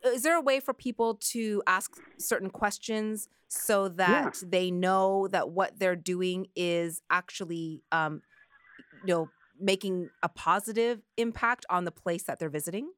[0.04, 5.50] Is there a way for people to ask certain questions so that they know that
[5.50, 8.22] what they're doing is actually, um,
[9.04, 12.90] you know, making a positive impact on the place that they're visiting?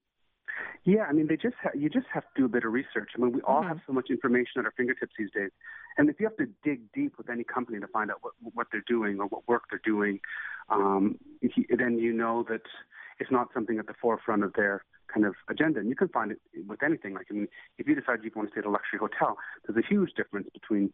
[0.85, 3.11] Yeah, I mean, they just ha- you just have to do a bit of research.
[3.17, 3.69] I mean, we all Mhm.
[3.69, 5.51] have so much information at our fingertips these days,
[5.97, 8.67] and if you have to dig deep with any company to find out what what
[8.71, 10.21] they're doing or what work they're doing,
[10.69, 12.63] um, he, then you know that
[13.19, 15.81] it's not something at the forefront of their kind of agenda.
[15.81, 17.15] And you can find it with anything.
[17.15, 19.83] Like, I mean, if you decide you want to stay at a luxury hotel, there's
[19.83, 20.93] a huge difference between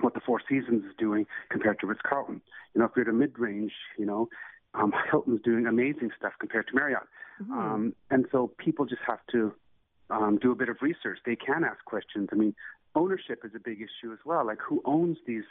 [0.00, 2.42] what the Four Seasons is doing compared to Ritz Carlton.
[2.74, 4.28] You know, if you're at a mid range, you know,
[4.74, 7.02] um, Hilton's doing amazing stuff compared to Marriott.
[7.42, 7.50] Mhm.
[7.52, 9.54] Um, and so people just have to
[10.10, 11.18] um, do a bit of research.
[11.24, 12.28] They can ask questions.
[12.32, 12.54] I mean,
[12.94, 14.44] ownership is a big issue as well.
[14.46, 15.44] Like who owns these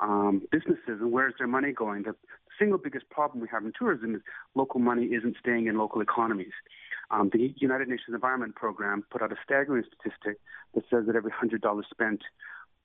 [0.00, 2.02] um, businesses and where's their money going.
[2.04, 2.14] The
[2.58, 4.22] single biggest problem we have in tourism is
[4.54, 6.52] local money isn't staying in local economies.
[7.10, 10.38] Um, the United Nations Environment Program put out a staggering statistic
[10.74, 12.22] that says that every hundred dollars spent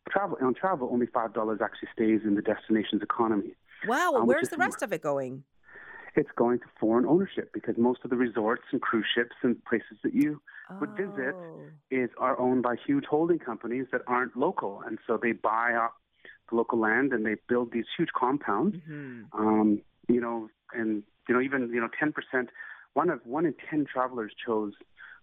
[0.10, 3.56] travel on travel, only five dollars actually stays in the destination's economy.
[3.88, 4.12] Wow.
[4.13, 5.43] Well, Um, where's the rest of it going?
[6.15, 9.97] It's going to foreign ownership because most of the resorts and cruise ships and places
[10.04, 10.41] that you
[10.80, 11.69] would visit Oh.
[11.91, 15.95] is are owned by huge holding companies that aren't local, and so they buy up
[16.49, 18.78] the local land and they build these huge compounds.
[18.78, 19.26] Mhm.
[19.34, 22.49] Um, you know, and you know even you know ten percent.
[22.93, 24.73] One of one in ten travelers chose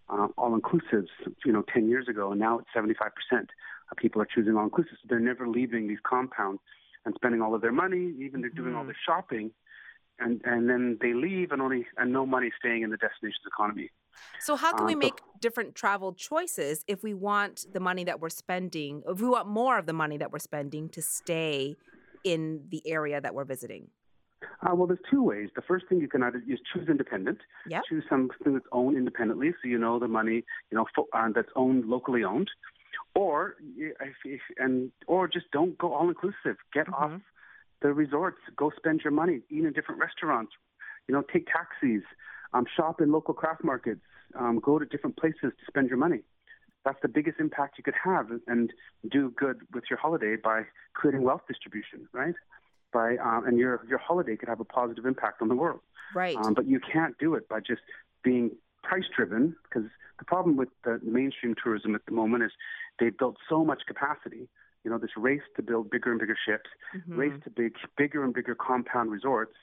[0.09, 1.09] uh, all inclusives.
[1.44, 3.50] You know, ten years ago, and now it's seventy five percent
[3.90, 4.98] of people are choosing all inclusives.
[5.09, 6.61] They're never leaving these compounds
[7.05, 8.12] and spending all of their money.
[8.18, 8.88] Even they're doing all Mhm.
[8.88, 9.53] their shopping.
[10.20, 13.90] And, and then they leave and only and no money staying in the destination's economy.
[14.38, 18.04] So how can Um, we so- make different travel choices if we want the money
[18.04, 21.76] that we're spending, if we want more of the money that we're spending to stay
[22.22, 23.88] in the area that we're visiting?
[24.62, 25.48] Uh, well, there's two ways.
[25.56, 27.38] The first thing you can either is choose independent.
[27.66, 27.83] Yep.
[27.88, 31.48] Choose something that's owned independently, so you know the money, you know, fo- uh, that's
[31.56, 32.50] owned locally owned,
[33.14, 36.56] or if, if, and or just don't go all inclusive.
[36.74, 37.22] Get off Mhm.
[37.82, 38.38] The resorts.
[38.56, 39.40] Go spend your money.
[39.50, 40.52] Eat in different restaurants.
[41.08, 42.02] You know, take taxis.
[42.52, 44.00] Um, shop in local craft markets.
[44.38, 46.20] Um, go to different places to spend your money.
[46.84, 48.72] That's the biggest impact you could have, and
[49.10, 50.62] do good with your holiday by
[50.94, 52.34] creating wealth distribution, right?
[52.92, 55.80] By um, and your your holiday could have a positive impact on the world.
[56.14, 56.36] Right.
[56.36, 57.82] Um, but you can't do it by just
[58.24, 59.88] being price driven because
[60.18, 62.50] the problem with the mainstream tourism at the moment is
[62.98, 64.48] they've built so much capacity.
[64.84, 67.16] You know, this race to build bigger and bigger ships, Mhm.
[67.18, 69.54] race to big, bigger and bigger compound resorts,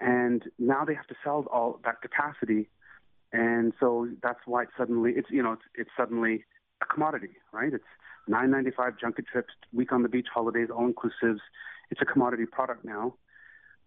[0.00, 2.68] and now they have to sell all that capacity,
[3.32, 6.44] and so that's why it's suddenly it's you know it's it's suddenly
[6.82, 7.72] a commodity, right?
[7.72, 7.86] It's
[8.28, 11.40] nine ninety five junket trips, week on the beach holidays, all inclusives.
[11.90, 13.16] It's a commodity product now,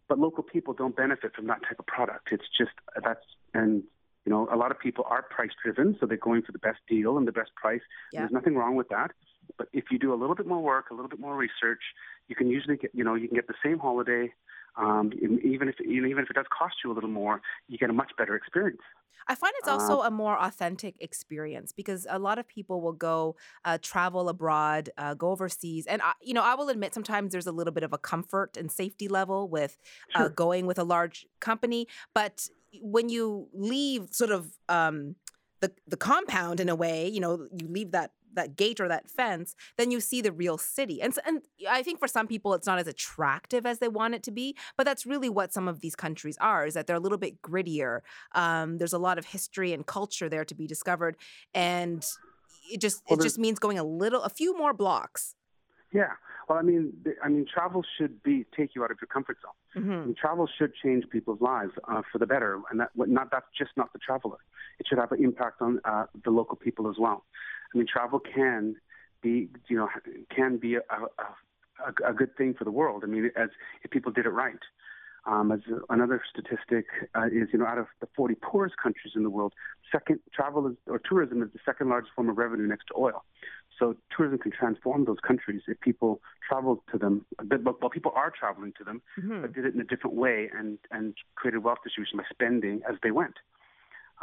[0.07, 2.31] but local people don't benefit from that type of product.
[2.31, 2.71] It's just
[3.03, 3.83] that's and
[4.25, 6.79] you know a lot of people are price driven, so they're going for the best
[6.87, 7.81] deal and the best price.
[8.11, 8.21] Yeah.
[8.21, 9.11] There's nothing wrong with that.
[9.57, 11.81] But if you do a little bit more work, a little bit more research,
[12.27, 14.33] you can usually get you know you can get the same holiday.
[14.75, 15.11] Um,
[15.43, 18.11] even if even if it does cost you a little more, you get a much
[18.17, 18.81] better experience.
[19.25, 22.91] I find it's Uh, also a more authentic experience because a lot of people will
[22.93, 27.31] go uh, travel abroad, uh, go overseas, and I, you know I will admit sometimes
[27.31, 29.77] there's a little bit of a comfort and safety level with
[30.15, 30.29] uh, Sure.
[30.29, 32.49] going with a large company, but
[32.81, 35.15] when you leave sort of um,
[35.61, 39.09] the the compound in a way, you know, you leave that that gate or that
[39.09, 41.01] fence, then you see the real city.
[41.01, 44.23] And and I think for some people it's not as attractive as they want it
[44.23, 46.99] to be, but that's really what some of these countries are is that they're a
[46.99, 47.99] little bit grittier.
[48.33, 51.17] Um, there's a lot of history and culture there to be discovered
[51.53, 52.05] and
[52.71, 55.35] it just Well, it just means going a little a few more blocks.
[55.93, 56.13] Yeah.
[56.49, 56.91] Well, I mean,
[57.23, 59.83] I mean, travel should be take you out of your comfort zone.
[59.83, 63.45] hmm And travel should change people's lives uh, for the better, and that not that's
[63.57, 64.37] just not the traveler.
[64.79, 67.25] It should have an impact on uh, the local people as well.
[67.73, 68.75] I mean, travel can
[69.21, 69.89] be, you know,
[70.35, 73.03] can be a, a, a, a good thing for the world.
[73.03, 73.49] I mean, as
[73.83, 74.59] if people did it right.
[75.25, 79.23] Um, as another statistic uh, is, you know, out of the 40 poorest countries in
[79.23, 79.53] the world,
[79.89, 83.23] second travel is, or tourism is the second largest form of revenue next to oil.
[83.79, 87.25] So tourism can transform those countries if people travel to them.
[87.37, 90.15] But, but, but people are traveling to them, hmm but did it in a different
[90.17, 93.35] way and and created wealth distribution by spending as they went.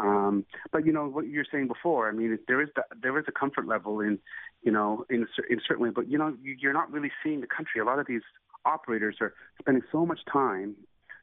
[0.01, 2.09] Um, but you know what you're saying before.
[2.09, 4.19] I mean, there is the, there is a comfort level in
[4.63, 7.47] you know in in certain way, but you know you, you're not really seeing the
[7.47, 7.81] country.
[7.81, 8.23] A lot of these
[8.65, 10.77] operators are spending so much time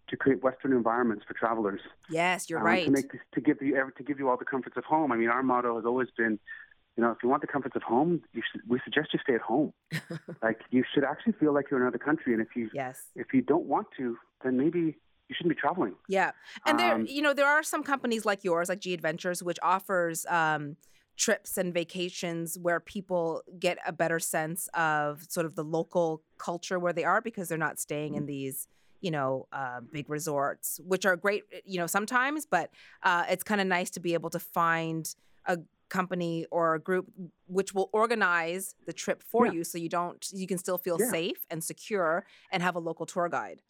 [0.10, 1.82] to create Western environments for travelers.
[2.10, 2.86] Yes, you're um, right.
[2.86, 5.12] To make this, to give you to give you all the comforts of home.
[5.12, 6.40] I mean, our motto has always been,
[6.96, 9.36] you know, if you want the comforts of home, you should, we suggest you stay
[9.36, 9.74] at home.
[10.42, 13.08] like you should actually feel like you're in another country, and if you yes.
[13.16, 14.98] if you don't want to, then maybe
[15.30, 15.94] you shouldn't be traveling.
[16.08, 16.32] Yeah.
[16.66, 19.58] And there, Um, you know, there are some companies like yours, like G Adventures, which
[19.62, 20.78] offers um,
[21.18, 26.80] trips and vacations where people get a better sense of sort of the local culture
[26.80, 28.68] where they are because they're not staying in these,
[29.02, 32.70] you know, uh, big resorts, which are great, you know, sometimes, but
[33.04, 35.14] uh, it's kind of nice to be able to find
[35.46, 35.58] a
[35.90, 37.08] company or a group
[37.48, 39.54] which will organize the trip for Yeah.
[39.54, 41.10] you so you don't you can still feel Yeah.
[41.10, 43.62] safe and secure and have a local tour guide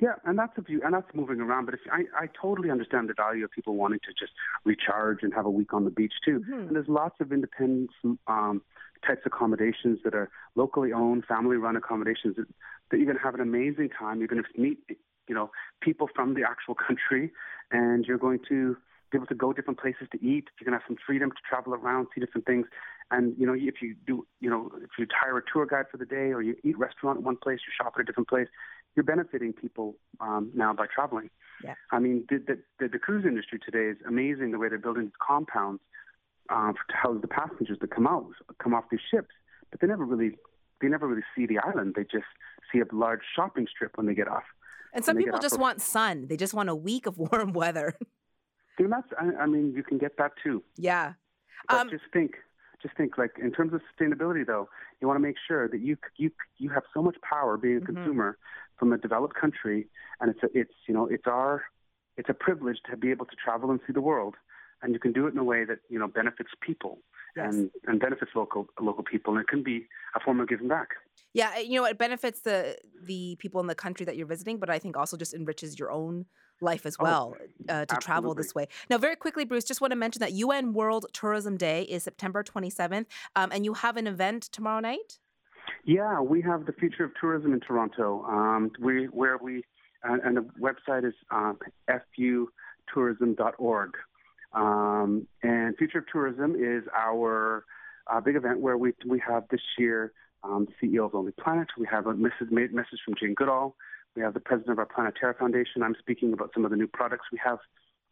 [0.00, 1.64] Yeah, and that's a view, and that's moving around.
[1.64, 4.32] But if I, I totally understand the value of people wanting to just
[4.64, 6.44] recharge and have a week on the beach too.
[6.48, 6.68] Mhm.
[6.68, 7.90] And there's lots of independent
[8.28, 8.62] um,
[9.04, 12.46] types of accommodations that are locally owned, family-run accommodations that,
[12.90, 14.18] that you're going to have an amazing time.
[14.18, 14.78] You're going to meet,
[15.28, 17.32] you know, people from the actual country,
[17.72, 18.76] and you're going to
[19.10, 20.48] be able to go different places to eat.
[20.60, 22.66] You're going to have some freedom to travel around, see different things.
[23.10, 25.96] And you know, if you do, you know, if you hire a tour guide for
[25.96, 28.48] the day, or you eat restaurant at one place, you shop at a different place,
[28.94, 31.30] you're benefiting people um, now by traveling.
[31.64, 31.74] Yeah.
[31.90, 34.52] I mean, the, the, the, the cruise industry today is amazing.
[34.52, 35.80] The way they're building these compounds
[36.50, 38.26] uh, to house the passengers that come out,
[38.62, 39.30] come off these ships,
[39.70, 40.36] but they never really,
[40.80, 41.94] they never really see the island.
[41.96, 42.26] They just
[42.72, 44.44] see a large shopping strip when they get off.
[44.92, 46.26] And some people just want sun.
[46.28, 47.94] They just want a week of warm weather.
[48.86, 50.62] That's, I, I mean, you can get that too.
[50.76, 51.14] yeah.
[51.68, 52.36] But Um, just think,
[52.80, 54.68] just think, like in terms of sustainability, though,
[55.00, 57.80] you want to make sure that you you you have so much power being a
[57.80, 57.86] Mhm.
[57.86, 58.38] consumer
[58.78, 59.88] from a developed country,
[60.20, 61.64] and it's a, it's you know it's our
[62.16, 64.36] it's a privilege to be able to travel and see the world,
[64.82, 66.98] and you can do it in a way that you know benefits people
[67.36, 67.54] Yes.
[67.54, 69.86] and and benefits local local people, and it can be
[70.16, 70.88] a form of giving back.
[71.34, 74.58] Yeah, uh, you know, it benefits the the people in the country that you're visiting,
[74.58, 76.24] but I think also just enriches your own
[76.60, 77.36] life as Oh, well
[77.68, 78.66] uh, to travel this way.
[78.90, 82.42] Now, very quickly, Bruce, just want to mention that UN World Tourism Day is September
[82.42, 85.18] 27th, um, and you have an event tomorrow night.
[85.84, 88.24] Yeah, we have the future of tourism in Toronto.
[88.24, 89.64] Um, we where we
[90.02, 91.58] and, and the website is um,
[92.18, 93.90] futourism.org.
[94.52, 97.64] Um, and Future of Tourism is our
[98.06, 101.68] uh, big event where we we have this year um, the CEO of Lonely Planet.
[101.76, 103.76] We have a message, message from Jane Goodall.
[104.16, 105.82] We have the president of our Planeterra Foundation.
[105.82, 107.58] I'm speaking about some of the new products we have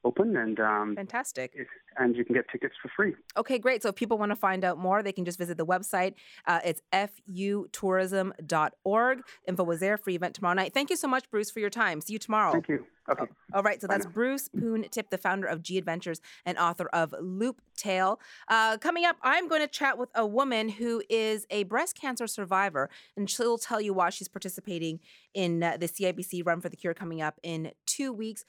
[0.06, 1.52] open, and um, Fantastic.
[1.98, 3.14] and you can get tickets for free.
[3.36, 3.82] Okay, great.
[3.82, 6.14] So if people want to find out more, they can just visit the website.
[6.46, 9.18] Uh, it's futourism.org.
[9.48, 10.72] Info is there for your event tomorrow night.
[10.72, 12.00] Thank you so much, Bruce, for your time.
[12.00, 12.52] See you tomorrow.
[12.52, 12.84] Thank you.
[13.08, 13.24] Okay.
[13.54, 14.12] All right, so Bye that's now.
[14.12, 18.18] Bruce Poon Tip, the founder of G Adventures and author of Loop Tale.
[18.48, 22.26] Uh, coming up, I'm going to chat with a woman who is a breast cancer
[22.26, 24.98] survivor, and she'll tell you why she's participating
[25.34, 28.44] in uh, the CIBC Run for the Cure coming up in two weeks.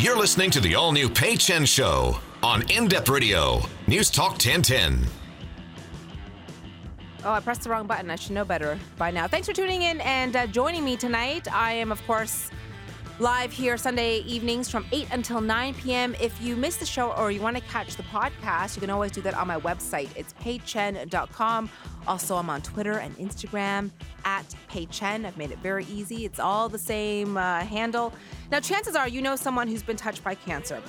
[0.00, 4.30] You're listening to the all new Pay Chen Show on In Depth Radio, News Talk
[4.30, 5.04] 1010.
[7.22, 8.08] Oh, I pressed the wrong button.
[8.08, 9.26] I should know better by now.
[9.26, 11.52] Thanks for tuning in and uh, joining me tonight.
[11.52, 12.50] I am, of course,
[13.18, 16.14] live here Sunday evenings from 8 until 9 p.m.
[16.18, 19.10] If you missed the show or you want to catch the podcast, you can always
[19.10, 20.08] do that on my website.
[20.16, 21.68] It's paychen.com.
[22.06, 23.90] Also, I'm on Twitter and Instagram
[24.24, 25.24] at paychen.
[25.24, 26.24] I've made it very easy.
[26.24, 28.12] It's all the same uh, handle.
[28.50, 30.82] Now, chances are you know someone who's been touched by cancer.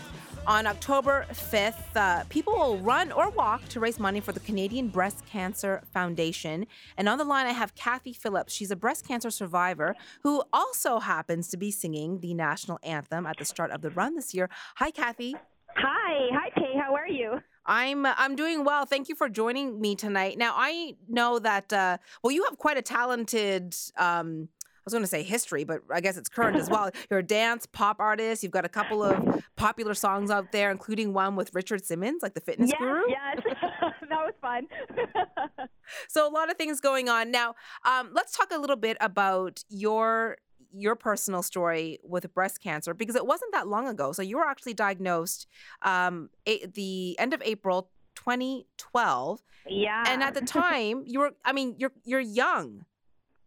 [0.47, 4.87] On October 5th, uh, people will run or walk to raise money for the Canadian
[4.87, 6.65] Breast Cancer Foundation.
[6.97, 8.51] And on the line, I have Kathy Phillips.
[8.51, 13.37] She's a breast cancer survivor who also happens to be singing the national anthem at
[13.37, 14.49] the start of the run this year.
[14.77, 15.35] Hi, Kathy.
[15.75, 16.73] Hi, hi, Kay.
[16.75, 17.39] How are you?
[17.65, 18.85] I'm I'm doing well.
[18.85, 20.37] Thank you for joining me tonight.
[20.37, 23.75] Now I know that uh, well, you have quite a talented.
[23.97, 26.89] Um, I was going to say history, but I guess it's current as well.
[27.11, 28.41] You're a dance pop artist.
[28.41, 32.33] You've got a couple of popular songs out there, including one with Richard Simmons, like
[32.33, 33.01] the fitness yes, guru.
[33.07, 33.37] yes,
[34.09, 34.67] that was fun.
[36.07, 37.31] So a lot of things going on.
[37.31, 40.37] Now, um, let's talk a little bit about your
[40.73, 44.11] your personal story with breast cancer because it wasn't that long ago.
[44.11, 45.47] So you were actually diagnosed
[45.81, 49.41] um, a- the end of April 2012.
[49.69, 52.85] yeah, and at the time you were i mean you're you're young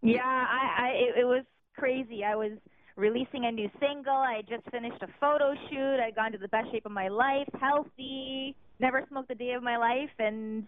[0.03, 1.45] yeah, I, I, it, it was
[1.79, 2.25] crazy.
[2.25, 2.53] I was
[2.97, 4.13] releasing a new single.
[4.13, 5.99] I had just finished a photo shoot.
[5.99, 9.63] I'd gone to the best shape of my life, healthy, never smoked a day of
[9.63, 10.67] my life, and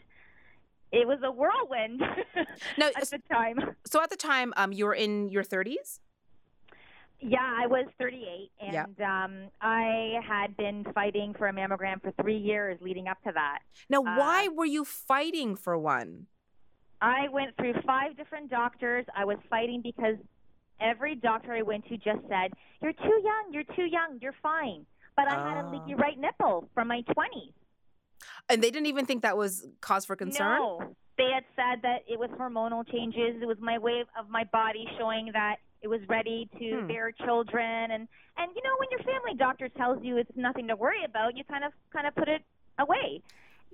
[0.91, 2.01] it was a whirlwind
[2.79, 3.59] Now, at the time.
[3.87, 5.99] so at the time um you were in your 30s
[7.21, 9.25] Yeah, I was 38, and Yeah.
[9.25, 13.61] um, I had been fighting for a mammogram for three years leading up to that.
[13.89, 16.27] now Uh, why were you fighting for one
[17.03, 19.05] I went through five different doctors.
[19.15, 20.17] I was fighting because
[20.81, 23.53] every doctor I went to just said, "You're too young.
[23.53, 24.19] You're too young.
[24.23, 25.71] You're fine." But I had a Ah.
[25.71, 27.53] leaky right nipple from my 20s.
[28.49, 32.03] and they didn't even think that was cause for concern No, they had said that
[32.09, 33.43] it was hormonal changes.
[33.43, 36.89] It was my way of my body showing that it was ready to Hmm.
[36.89, 37.91] bear children.
[37.93, 38.09] And
[38.39, 41.45] and you know when your family doctor tells you it's nothing to worry about, you
[41.45, 42.43] kind of kind of put it
[42.79, 43.23] away.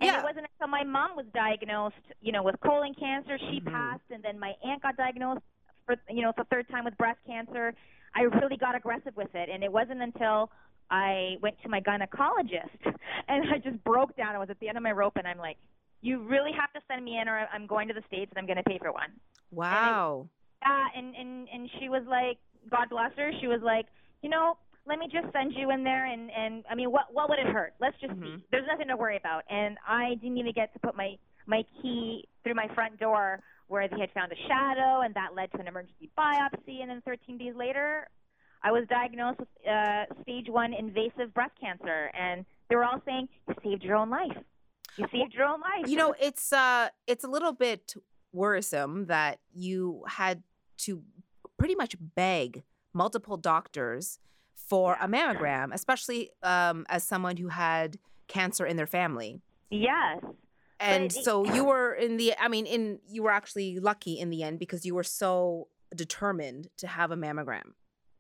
[0.00, 0.18] And Yeah.
[0.18, 3.70] it wasn't until my mom was diagnosed, you know, with colon cancer, she Mhm.
[3.70, 5.42] passed, and then my aunt got diagnosed
[5.86, 7.74] for you know the third time with breast cancer.
[8.14, 10.50] I really got aggressive with it, and it wasn't until
[10.90, 12.78] I went to my gynecologist
[13.28, 14.34] and I just broke down.
[14.34, 15.56] I was at the end of my rope, and I'm like,
[16.02, 18.46] "You really have to send me in, or I'm going to the states and I'm
[18.46, 19.12] going to pay for one."
[19.50, 20.28] wow
[20.64, 22.38] Yeah, and and and she was like,
[22.70, 23.30] God bless her.
[23.40, 23.86] She was like,
[24.22, 24.56] you know,
[24.86, 27.46] let me just send you in there, and and I mean, what what would it
[27.46, 27.74] hurt?
[27.80, 28.38] Let's just Mhm.
[28.40, 28.44] see.
[28.50, 29.44] There's nothing to worry about.
[29.50, 33.88] And I didn't even get to put my my key through my front door where
[33.88, 36.82] they had found a shadow, and that led to an emergency biopsy.
[36.82, 38.06] And then 13 days later,
[38.62, 43.28] I was diagnosed with uh, stage one invasive breast cancer, and they were all saying,
[43.48, 44.36] "You saved your own life.
[44.96, 47.94] You saved your own life." You know, it's uh it's a little bit
[48.32, 50.42] worrisome that you had
[50.82, 51.02] to
[51.58, 52.62] pretty much beg
[52.94, 54.18] multiple doctors
[54.54, 59.40] for a mammogram, especially um, as someone who had cancer in their family.
[59.70, 60.18] yes.
[60.80, 64.30] And it- so you were in the I mean in you were actually lucky in
[64.30, 67.74] the end because you were so determined to have a mammogram.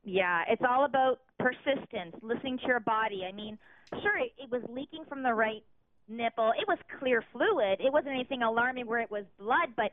[0.04, 3.24] Yeah, it's all about persistence, listening to your body.
[3.28, 3.58] I mean,
[4.02, 5.62] sure, it, it was leaking from the right
[6.08, 6.52] nipple.
[6.60, 7.80] It was clear fluid.
[7.80, 9.90] It wasn't anything alarming where it was blood, but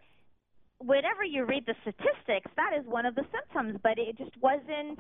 [0.80, 3.80] whenever you read the statistics, that is one of the symptoms.
[3.84, 5.00] But it just wasn't.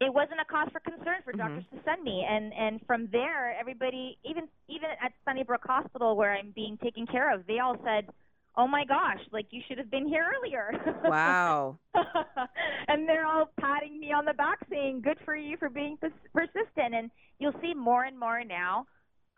[0.00, 1.38] It wasn't a cause for concern for mm-hmm.
[1.38, 6.32] doctors to send me, and and from there, everybody, even even at Sunnybrook Hospital where
[6.32, 8.08] I'm being taken care of, they all said,
[8.56, 10.72] "Oh my gosh, like you should have been here earlier."
[11.04, 11.78] Wow.
[12.88, 16.12] and they're all patting me on the back saying, "Good for you for being pers-
[16.34, 18.86] persistent." And you'll see more and more now.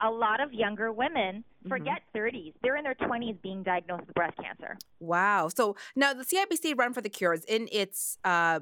[0.04, 4.36] A lot of younger women forget 30s; they're in their 20s being diagnosed with breast
[4.36, 4.76] cancer.
[5.00, 5.48] Wow.
[5.48, 8.60] So now the CIBC Run for the Cure is in its uh,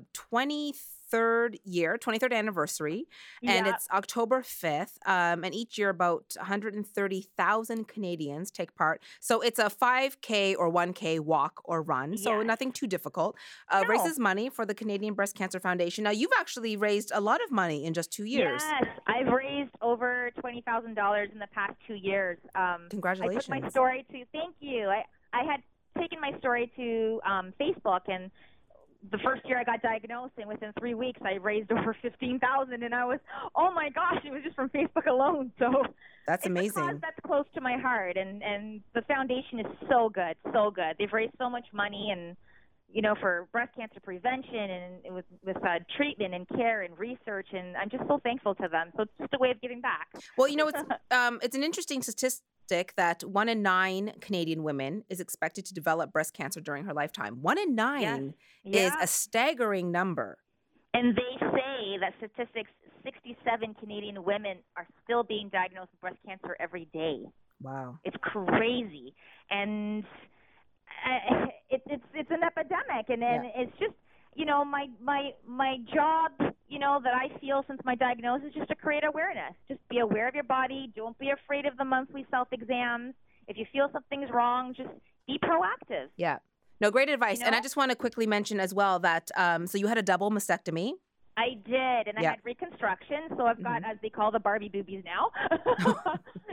[1.16, 3.06] 23rd year, 23rd anniversary,
[3.42, 4.96] and it's October 5th.
[5.06, 9.02] Um, and each year, about 130,000 Canadians take part.
[9.20, 12.16] So it's a 5K or 1K walk or run.
[12.16, 12.46] So Yes.
[12.46, 13.36] nothing too difficult.
[13.68, 13.88] Uh, No.
[13.88, 16.04] Raises money for the Canadian Breast Cancer Foundation.
[16.04, 18.62] Now, you've actually raised a lot of money in just two years.
[18.64, 22.38] Yes, I've raised over twenty thousand dollars in the past two years.
[22.54, 24.88] Um, I took my story to thank you.
[24.88, 25.62] I I had
[25.98, 28.30] taken my story to um, Facebook and.
[29.10, 32.82] The first year I got diagnosed, and within three weeks I raised over fifteen thousand,
[32.82, 33.18] and I was,
[33.56, 35.50] oh my gosh, it was just from Facebook alone.
[35.58, 35.70] So
[36.26, 37.00] That's amazing.
[37.00, 40.94] that's close to my heart, and and the foundation is so good, so good.
[40.98, 42.36] They've raised so much money, and
[42.92, 44.54] you know, for breast cancer prevention
[45.04, 48.68] and with with uh, treatment and care and research, and I'm just so thankful to
[48.68, 48.90] them.
[48.96, 50.08] So it's just a way of giving back.
[50.36, 55.04] Well, you know, it's um, it's an interesting statistic that one in nine Canadian women
[55.08, 57.42] is expected to develop breast cancer during her lifetime.
[57.42, 58.34] One in nine
[58.64, 58.96] is Yeah.
[59.02, 60.38] a staggering number.
[60.94, 62.70] And they say that statistics
[63.04, 67.22] 67 Canadian women are still being diagnosed with breast cancer every day.
[67.60, 67.98] Wow.
[68.04, 69.14] It's crazy,
[69.50, 70.04] and
[71.06, 73.94] uh, it's it's it's an epidemic, and then it's just
[74.34, 76.32] you know my my my job
[76.68, 79.54] you know that I feel since my diagnosis is just to create awareness.
[79.68, 80.90] Just be aware of your body.
[80.96, 83.14] Don't be afraid of the monthly self exams.
[83.48, 84.88] If you feel something's wrong, just
[85.26, 86.08] be proactive.
[86.16, 86.38] Yeah.
[86.80, 87.40] No, great advice.
[87.44, 90.02] And I just want to quickly mention as well that um, so you had a
[90.02, 90.94] double mastectomy.
[91.42, 95.02] I did, and I had reconstruction, so I've got, as they call the Barbie boobies
[95.04, 95.30] now.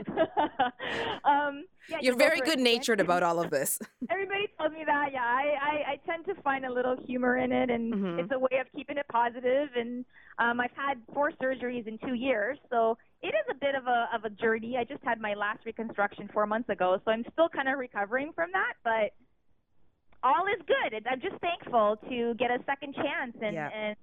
[1.24, 3.78] um, yeah, You're you very good natured about all of this.
[4.10, 5.10] Everybody tells me that.
[5.12, 8.18] Yeah, I, I, I tend to find a little humor in it, and Mhm.
[8.20, 9.68] it's a way of keeping it positive.
[9.76, 10.04] And
[10.38, 14.08] um, I've had four surgeries in two years, so it is a bit of a
[14.14, 14.76] of a journey.
[14.76, 18.32] I just had my last reconstruction four months ago, so I'm still kind of recovering
[18.34, 19.12] from that, but
[20.22, 21.06] all is good.
[21.08, 23.70] I'm just thankful to get a second chance and, Yeah.
[23.72, 23.96] and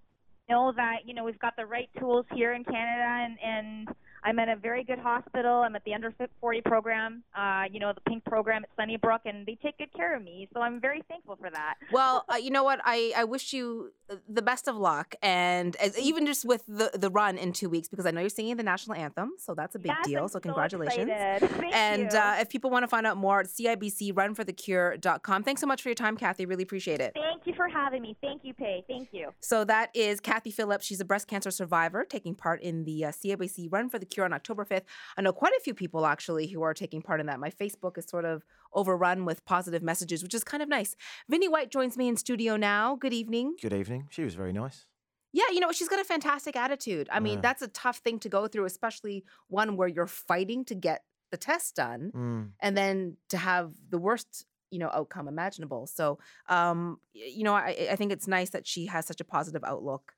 [0.49, 3.87] know that you know we've got the right tools here in Canada, and and
[4.27, 5.61] I'm at a very good hospital.
[5.61, 9.45] I'm at the under 40 program, uh, you know, the pink program at Sunnybrook, and
[9.45, 10.49] they take good care of me.
[10.53, 11.75] So I'm very thankful for that.
[11.93, 12.81] Well, uh, you know what?
[12.83, 16.91] I, I wish you uh, the best of luck, and as, even just with the,
[16.93, 19.75] the run in two weeks, because I know you're singing the national anthem, so that's
[19.75, 20.23] a big Yes, deal.
[20.23, 21.07] I'm so congratulations.
[21.09, 25.43] Thank and uh, if people want to find out more, CIBC CIBCRunforthecure.com.
[25.43, 26.45] Thanks so much for your time, Kathy.
[26.45, 27.13] Really appreciate it.
[27.13, 28.17] Thank you for having me.
[28.21, 28.83] Thank you, Pay.
[28.87, 29.31] Thank you.
[29.39, 30.85] So that is Kathy Phillips.
[30.85, 34.16] She's a breast cancer survivor taking part in the uh, CIBC Run for the Cure
[34.25, 34.83] on October 5th.
[35.17, 37.39] I know quite a few people actually who are taking part in that.
[37.39, 38.43] My Facebook is sort of
[38.73, 40.95] overrun with positive messages, which is kind of nice.
[41.29, 42.95] Vinnie White joins me in studio now.
[42.95, 43.55] Good evening.
[43.61, 44.07] Good evening.
[44.11, 44.85] She was very nice.
[45.33, 47.07] Yeah, you know, she's got a fantastic attitude.
[47.11, 47.41] I mean, Yeah.
[47.41, 51.37] that's a tough thing to go through, especially one where you're fighting to get the
[51.37, 52.51] test done Mm.
[52.61, 57.87] and then to have the worst you know outcome imaginable so um you know i
[57.91, 60.13] i think it's nice that she has such a positive outlook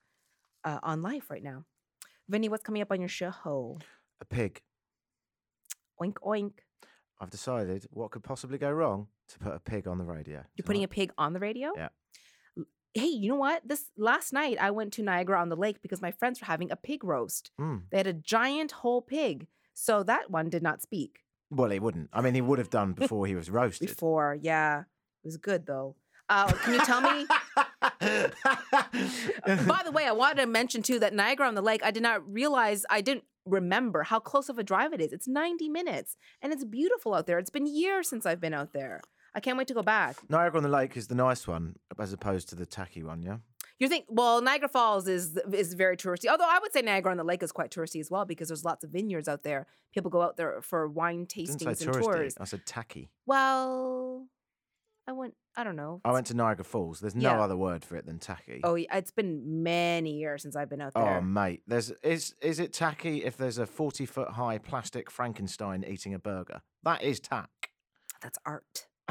[0.63, 1.65] uh, on life right now
[2.29, 3.79] vinny what's coming up on your show Hole
[4.21, 4.61] A pig.
[6.01, 6.51] oink oink
[7.21, 10.43] I've decided what could possibly go wrong to put a pig on the radio.
[10.55, 11.89] you're putting a pig on the radio Yeah.
[12.93, 16.01] Hey you know what this last night i went to niagara on the lake because
[16.01, 17.83] my friends were having a pig roast Mm.
[17.91, 21.19] they had a giant whole pig so that one did not speak
[21.51, 22.09] Well, he wouldn't.
[22.13, 23.89] I mean, he would have done before he was roasted.
[23.89, 24.81] before yeah
[25.23, 25.95] it was good though
[26.29, 27.25] uh, can you tell me
[28.01, 32.03] By the way, I wanted to mention too that Niagara on the Lake, I did
[32.03, 35.11] not realize, I didn't remember how close of a drive it is.
[35.11, 37.39] It's 90 minutes and it's beautiful out there.
[37.39, 39.01] It's been years since I've been out there.
[39.35, 40.17] I can't wait to go back.
[40.29, 43.21] Niagara on the Lake is the nice one, as opposed to the tacky one.
[43.21, 43.37] Yeah.
[43.77, 46.27] You think well, Niagara Falls is is very touristy.
[46.29, 48.65] Although I would say Niagara on the Lake is quite touristy as well because there's
[48.65, 49.67] lots of vineyards out there.
[49.93, 52.03] People go out there for wine tastings and touristy.
[52.03, 52.37] tours.
[52.39, 53.09] I said tacky.
[53.25, 54.25] Well,
[55.09, 55.33] I went.
[55.57, 56.01] I don't know.
[56.05, 56.99] I went to Niagara Falls.
[56.99, 57.41] There's no Yeah.
[57.41, 58.61] other word for it than tacky.
[58.63, 61.17] Oh, yeah, it's been many years since I've been out there.
[61.17, 65.83] Oh, mate, there's is is it tacky if there's a forty foot high plastic Frankenstein
[65.83, 66.61] eating a burger?
[66.83, 67.49] That is tack.
[68.21, 68.85] That's art.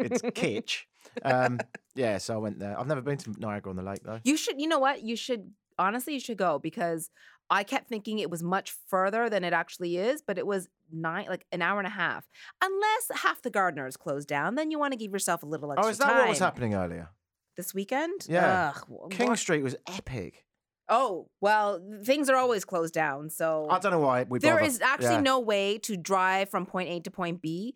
[0.00, 0.82] it's kitsch.
[1.24, 1.60] Um,
[1.94, 2.76] yeah, so I went there.
[2.78, 4.18] I've never been to Niagara on the Lake though.
[4.24, 4.60] You should.
[4.60, 5.02] You know what?
[5.04, 5.52] You should.
[5.78, 7.10] Honestly, you should go because
[7.48, 11.26] I kept thinking it was much further than it actually is, but it was nine,
[11.28, 12.26] like an hour and a half.
[12.62, 15.72] Unless half the Gardiner's closed down, then you want to give yourself a little oh,
[15.72, 16.18] extra Oh, is that time.
[16.18, 17.10] what was happening earlier?
[17.56, 18.26] this weekend?
[18.28, 18.72] Yeah.
[18.76, 20.44] Ugh, King what- Street was epic.
[20.88, 24.38] Oh well, things are always closed down, so I don't know why we.
[24.38, 24.66] there bother.
[24.66, 25.20] is actually Yeah.
[25.20, 27.74] no way to drive from point A to point B,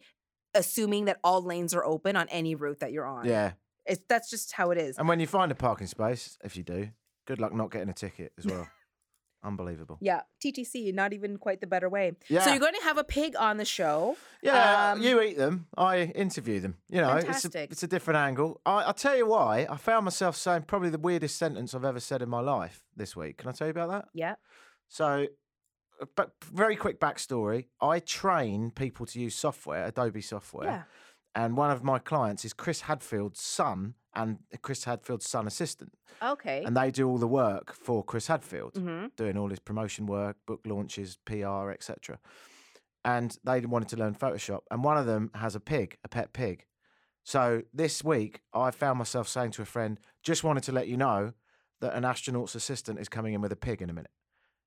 [0.54, 3.24] assuming that all lanes are open on any route that you're on.
[3.24, 3.52] Yeah,
[3.84, 4.96] it's, that's just how it is.
[4.96, 6.90] and when you find a parking space, if you do,
[7.26, 8.68] good luck not getting a ticket as well.
[9.42, 9.96] Unbelievable.
[10.00, 12.12] Yeah, TTC, not even quite the better way.
[12.28, 12.42] Yeah.
[12.42, 14.16] So you're going to have a pig on the show.
[14.42, 15.66] Yeah, Um, you eat them.
[15.78, 16.76] I interview them.
[16.90, 18.60] You know, it's a, it's a different angle.
[18.66, 19.66] I, I'll tell you why.
[19.70, 23.16] I found myself saying probably the weirdest sentence I've ever said in my life this
[23.16, 23.38] week.
[23.38, 24.08] Can I tell you about that?
[24.12, 24.34] Yeah.
[24.88, 25.26] So,
[26.02, 27.66] uh, but very quick backstory.
[27.80, 30.66] I train people to use software, Adobe software.
[30.66, 30.82] Yeah.
[31.34, 35.92] And one of my clients is Chris Hadfield's son and Chris Hadfield's son assistant.
[36.22, 36.64] Okay.
[36.64, 40.36] And they do all the work for Chris Hadfield, hmm doing all his promotion work,
[40.46, 42.18] book launches, PR, etc.
[43.04, 44.60] And they wanted to learn Photoshop.
[44.70, 46.66] And one of them has a pig, a pet pig.
[47.22, 50.96] So this week, I found myself saying to a friend, just wanted to let you
[50.96, 51.32] know
[51.80, 54.10] that an astronaut's assistant is coming in with a pig in a minute.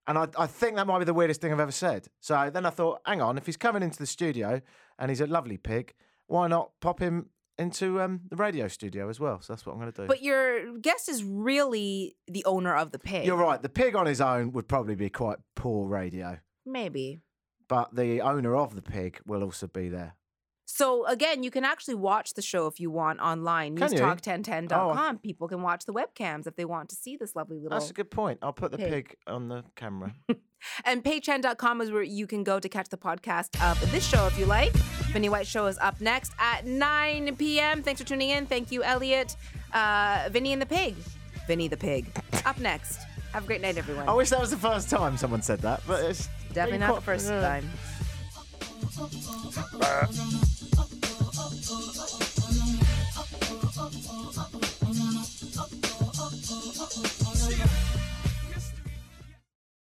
[0.07, 2.07] And I, I think that might be the weirdest thing I've ever said.
[2.19, 4.61] So then I thought, hang on, if he's coming into the studio
[4.99, 5.93] and he's a lovely pig,
[6.27, 9.39] why not pop him into um, the radio studio as well?
[9.41, 10.07] So that's what I'm going to do.
[10.07, 13.25] But your guest is really the owner of the pig.
[13.25, 13.61] You're right.
[13.61, 17.21] The pig on his own would probably be quite poor radio, Maybe.
[17.67, 20.15] but the owner of the pig will also be there.
[20.75, 23.77] So again, you can actually watch the show if you want online.
[23.77, 23.91] Can?
[23.91, 25.19] Newstalk1010.com.
[25.19, 27.77] People can watch the webcams if they want to see this lovely little.
[27.77, 28.39] That's a good point.
[28.41, 28.91] I'll put the pig.
[28.91, 30.15] pig, on the camera.
[30.85, 34.39] And paychen.com is where you can go to catch the podcast of this show if
[34.39, 34.71] you like.
[35.11, 37.83] Vinny White Show is up next at 9 p.m.
[37.83, 38.45] Thanks for tuning in.
[38.45, 39.35] Thank you, Elliot.
[39.73, 40.95] Uh, Vinny and the Pig.
[41.47, 42.05] Vinny the Pig.
[42.45, 43.01] up next.
[43.33, 44.07] Have a great night, everyone.
[44.07, 47.01] I wish that was the first time someone said that, but it's Definitely not the
[47.01, 47.41] first yeah.
[47.41, 47.69] time.
[49.79, 50.07] Bye.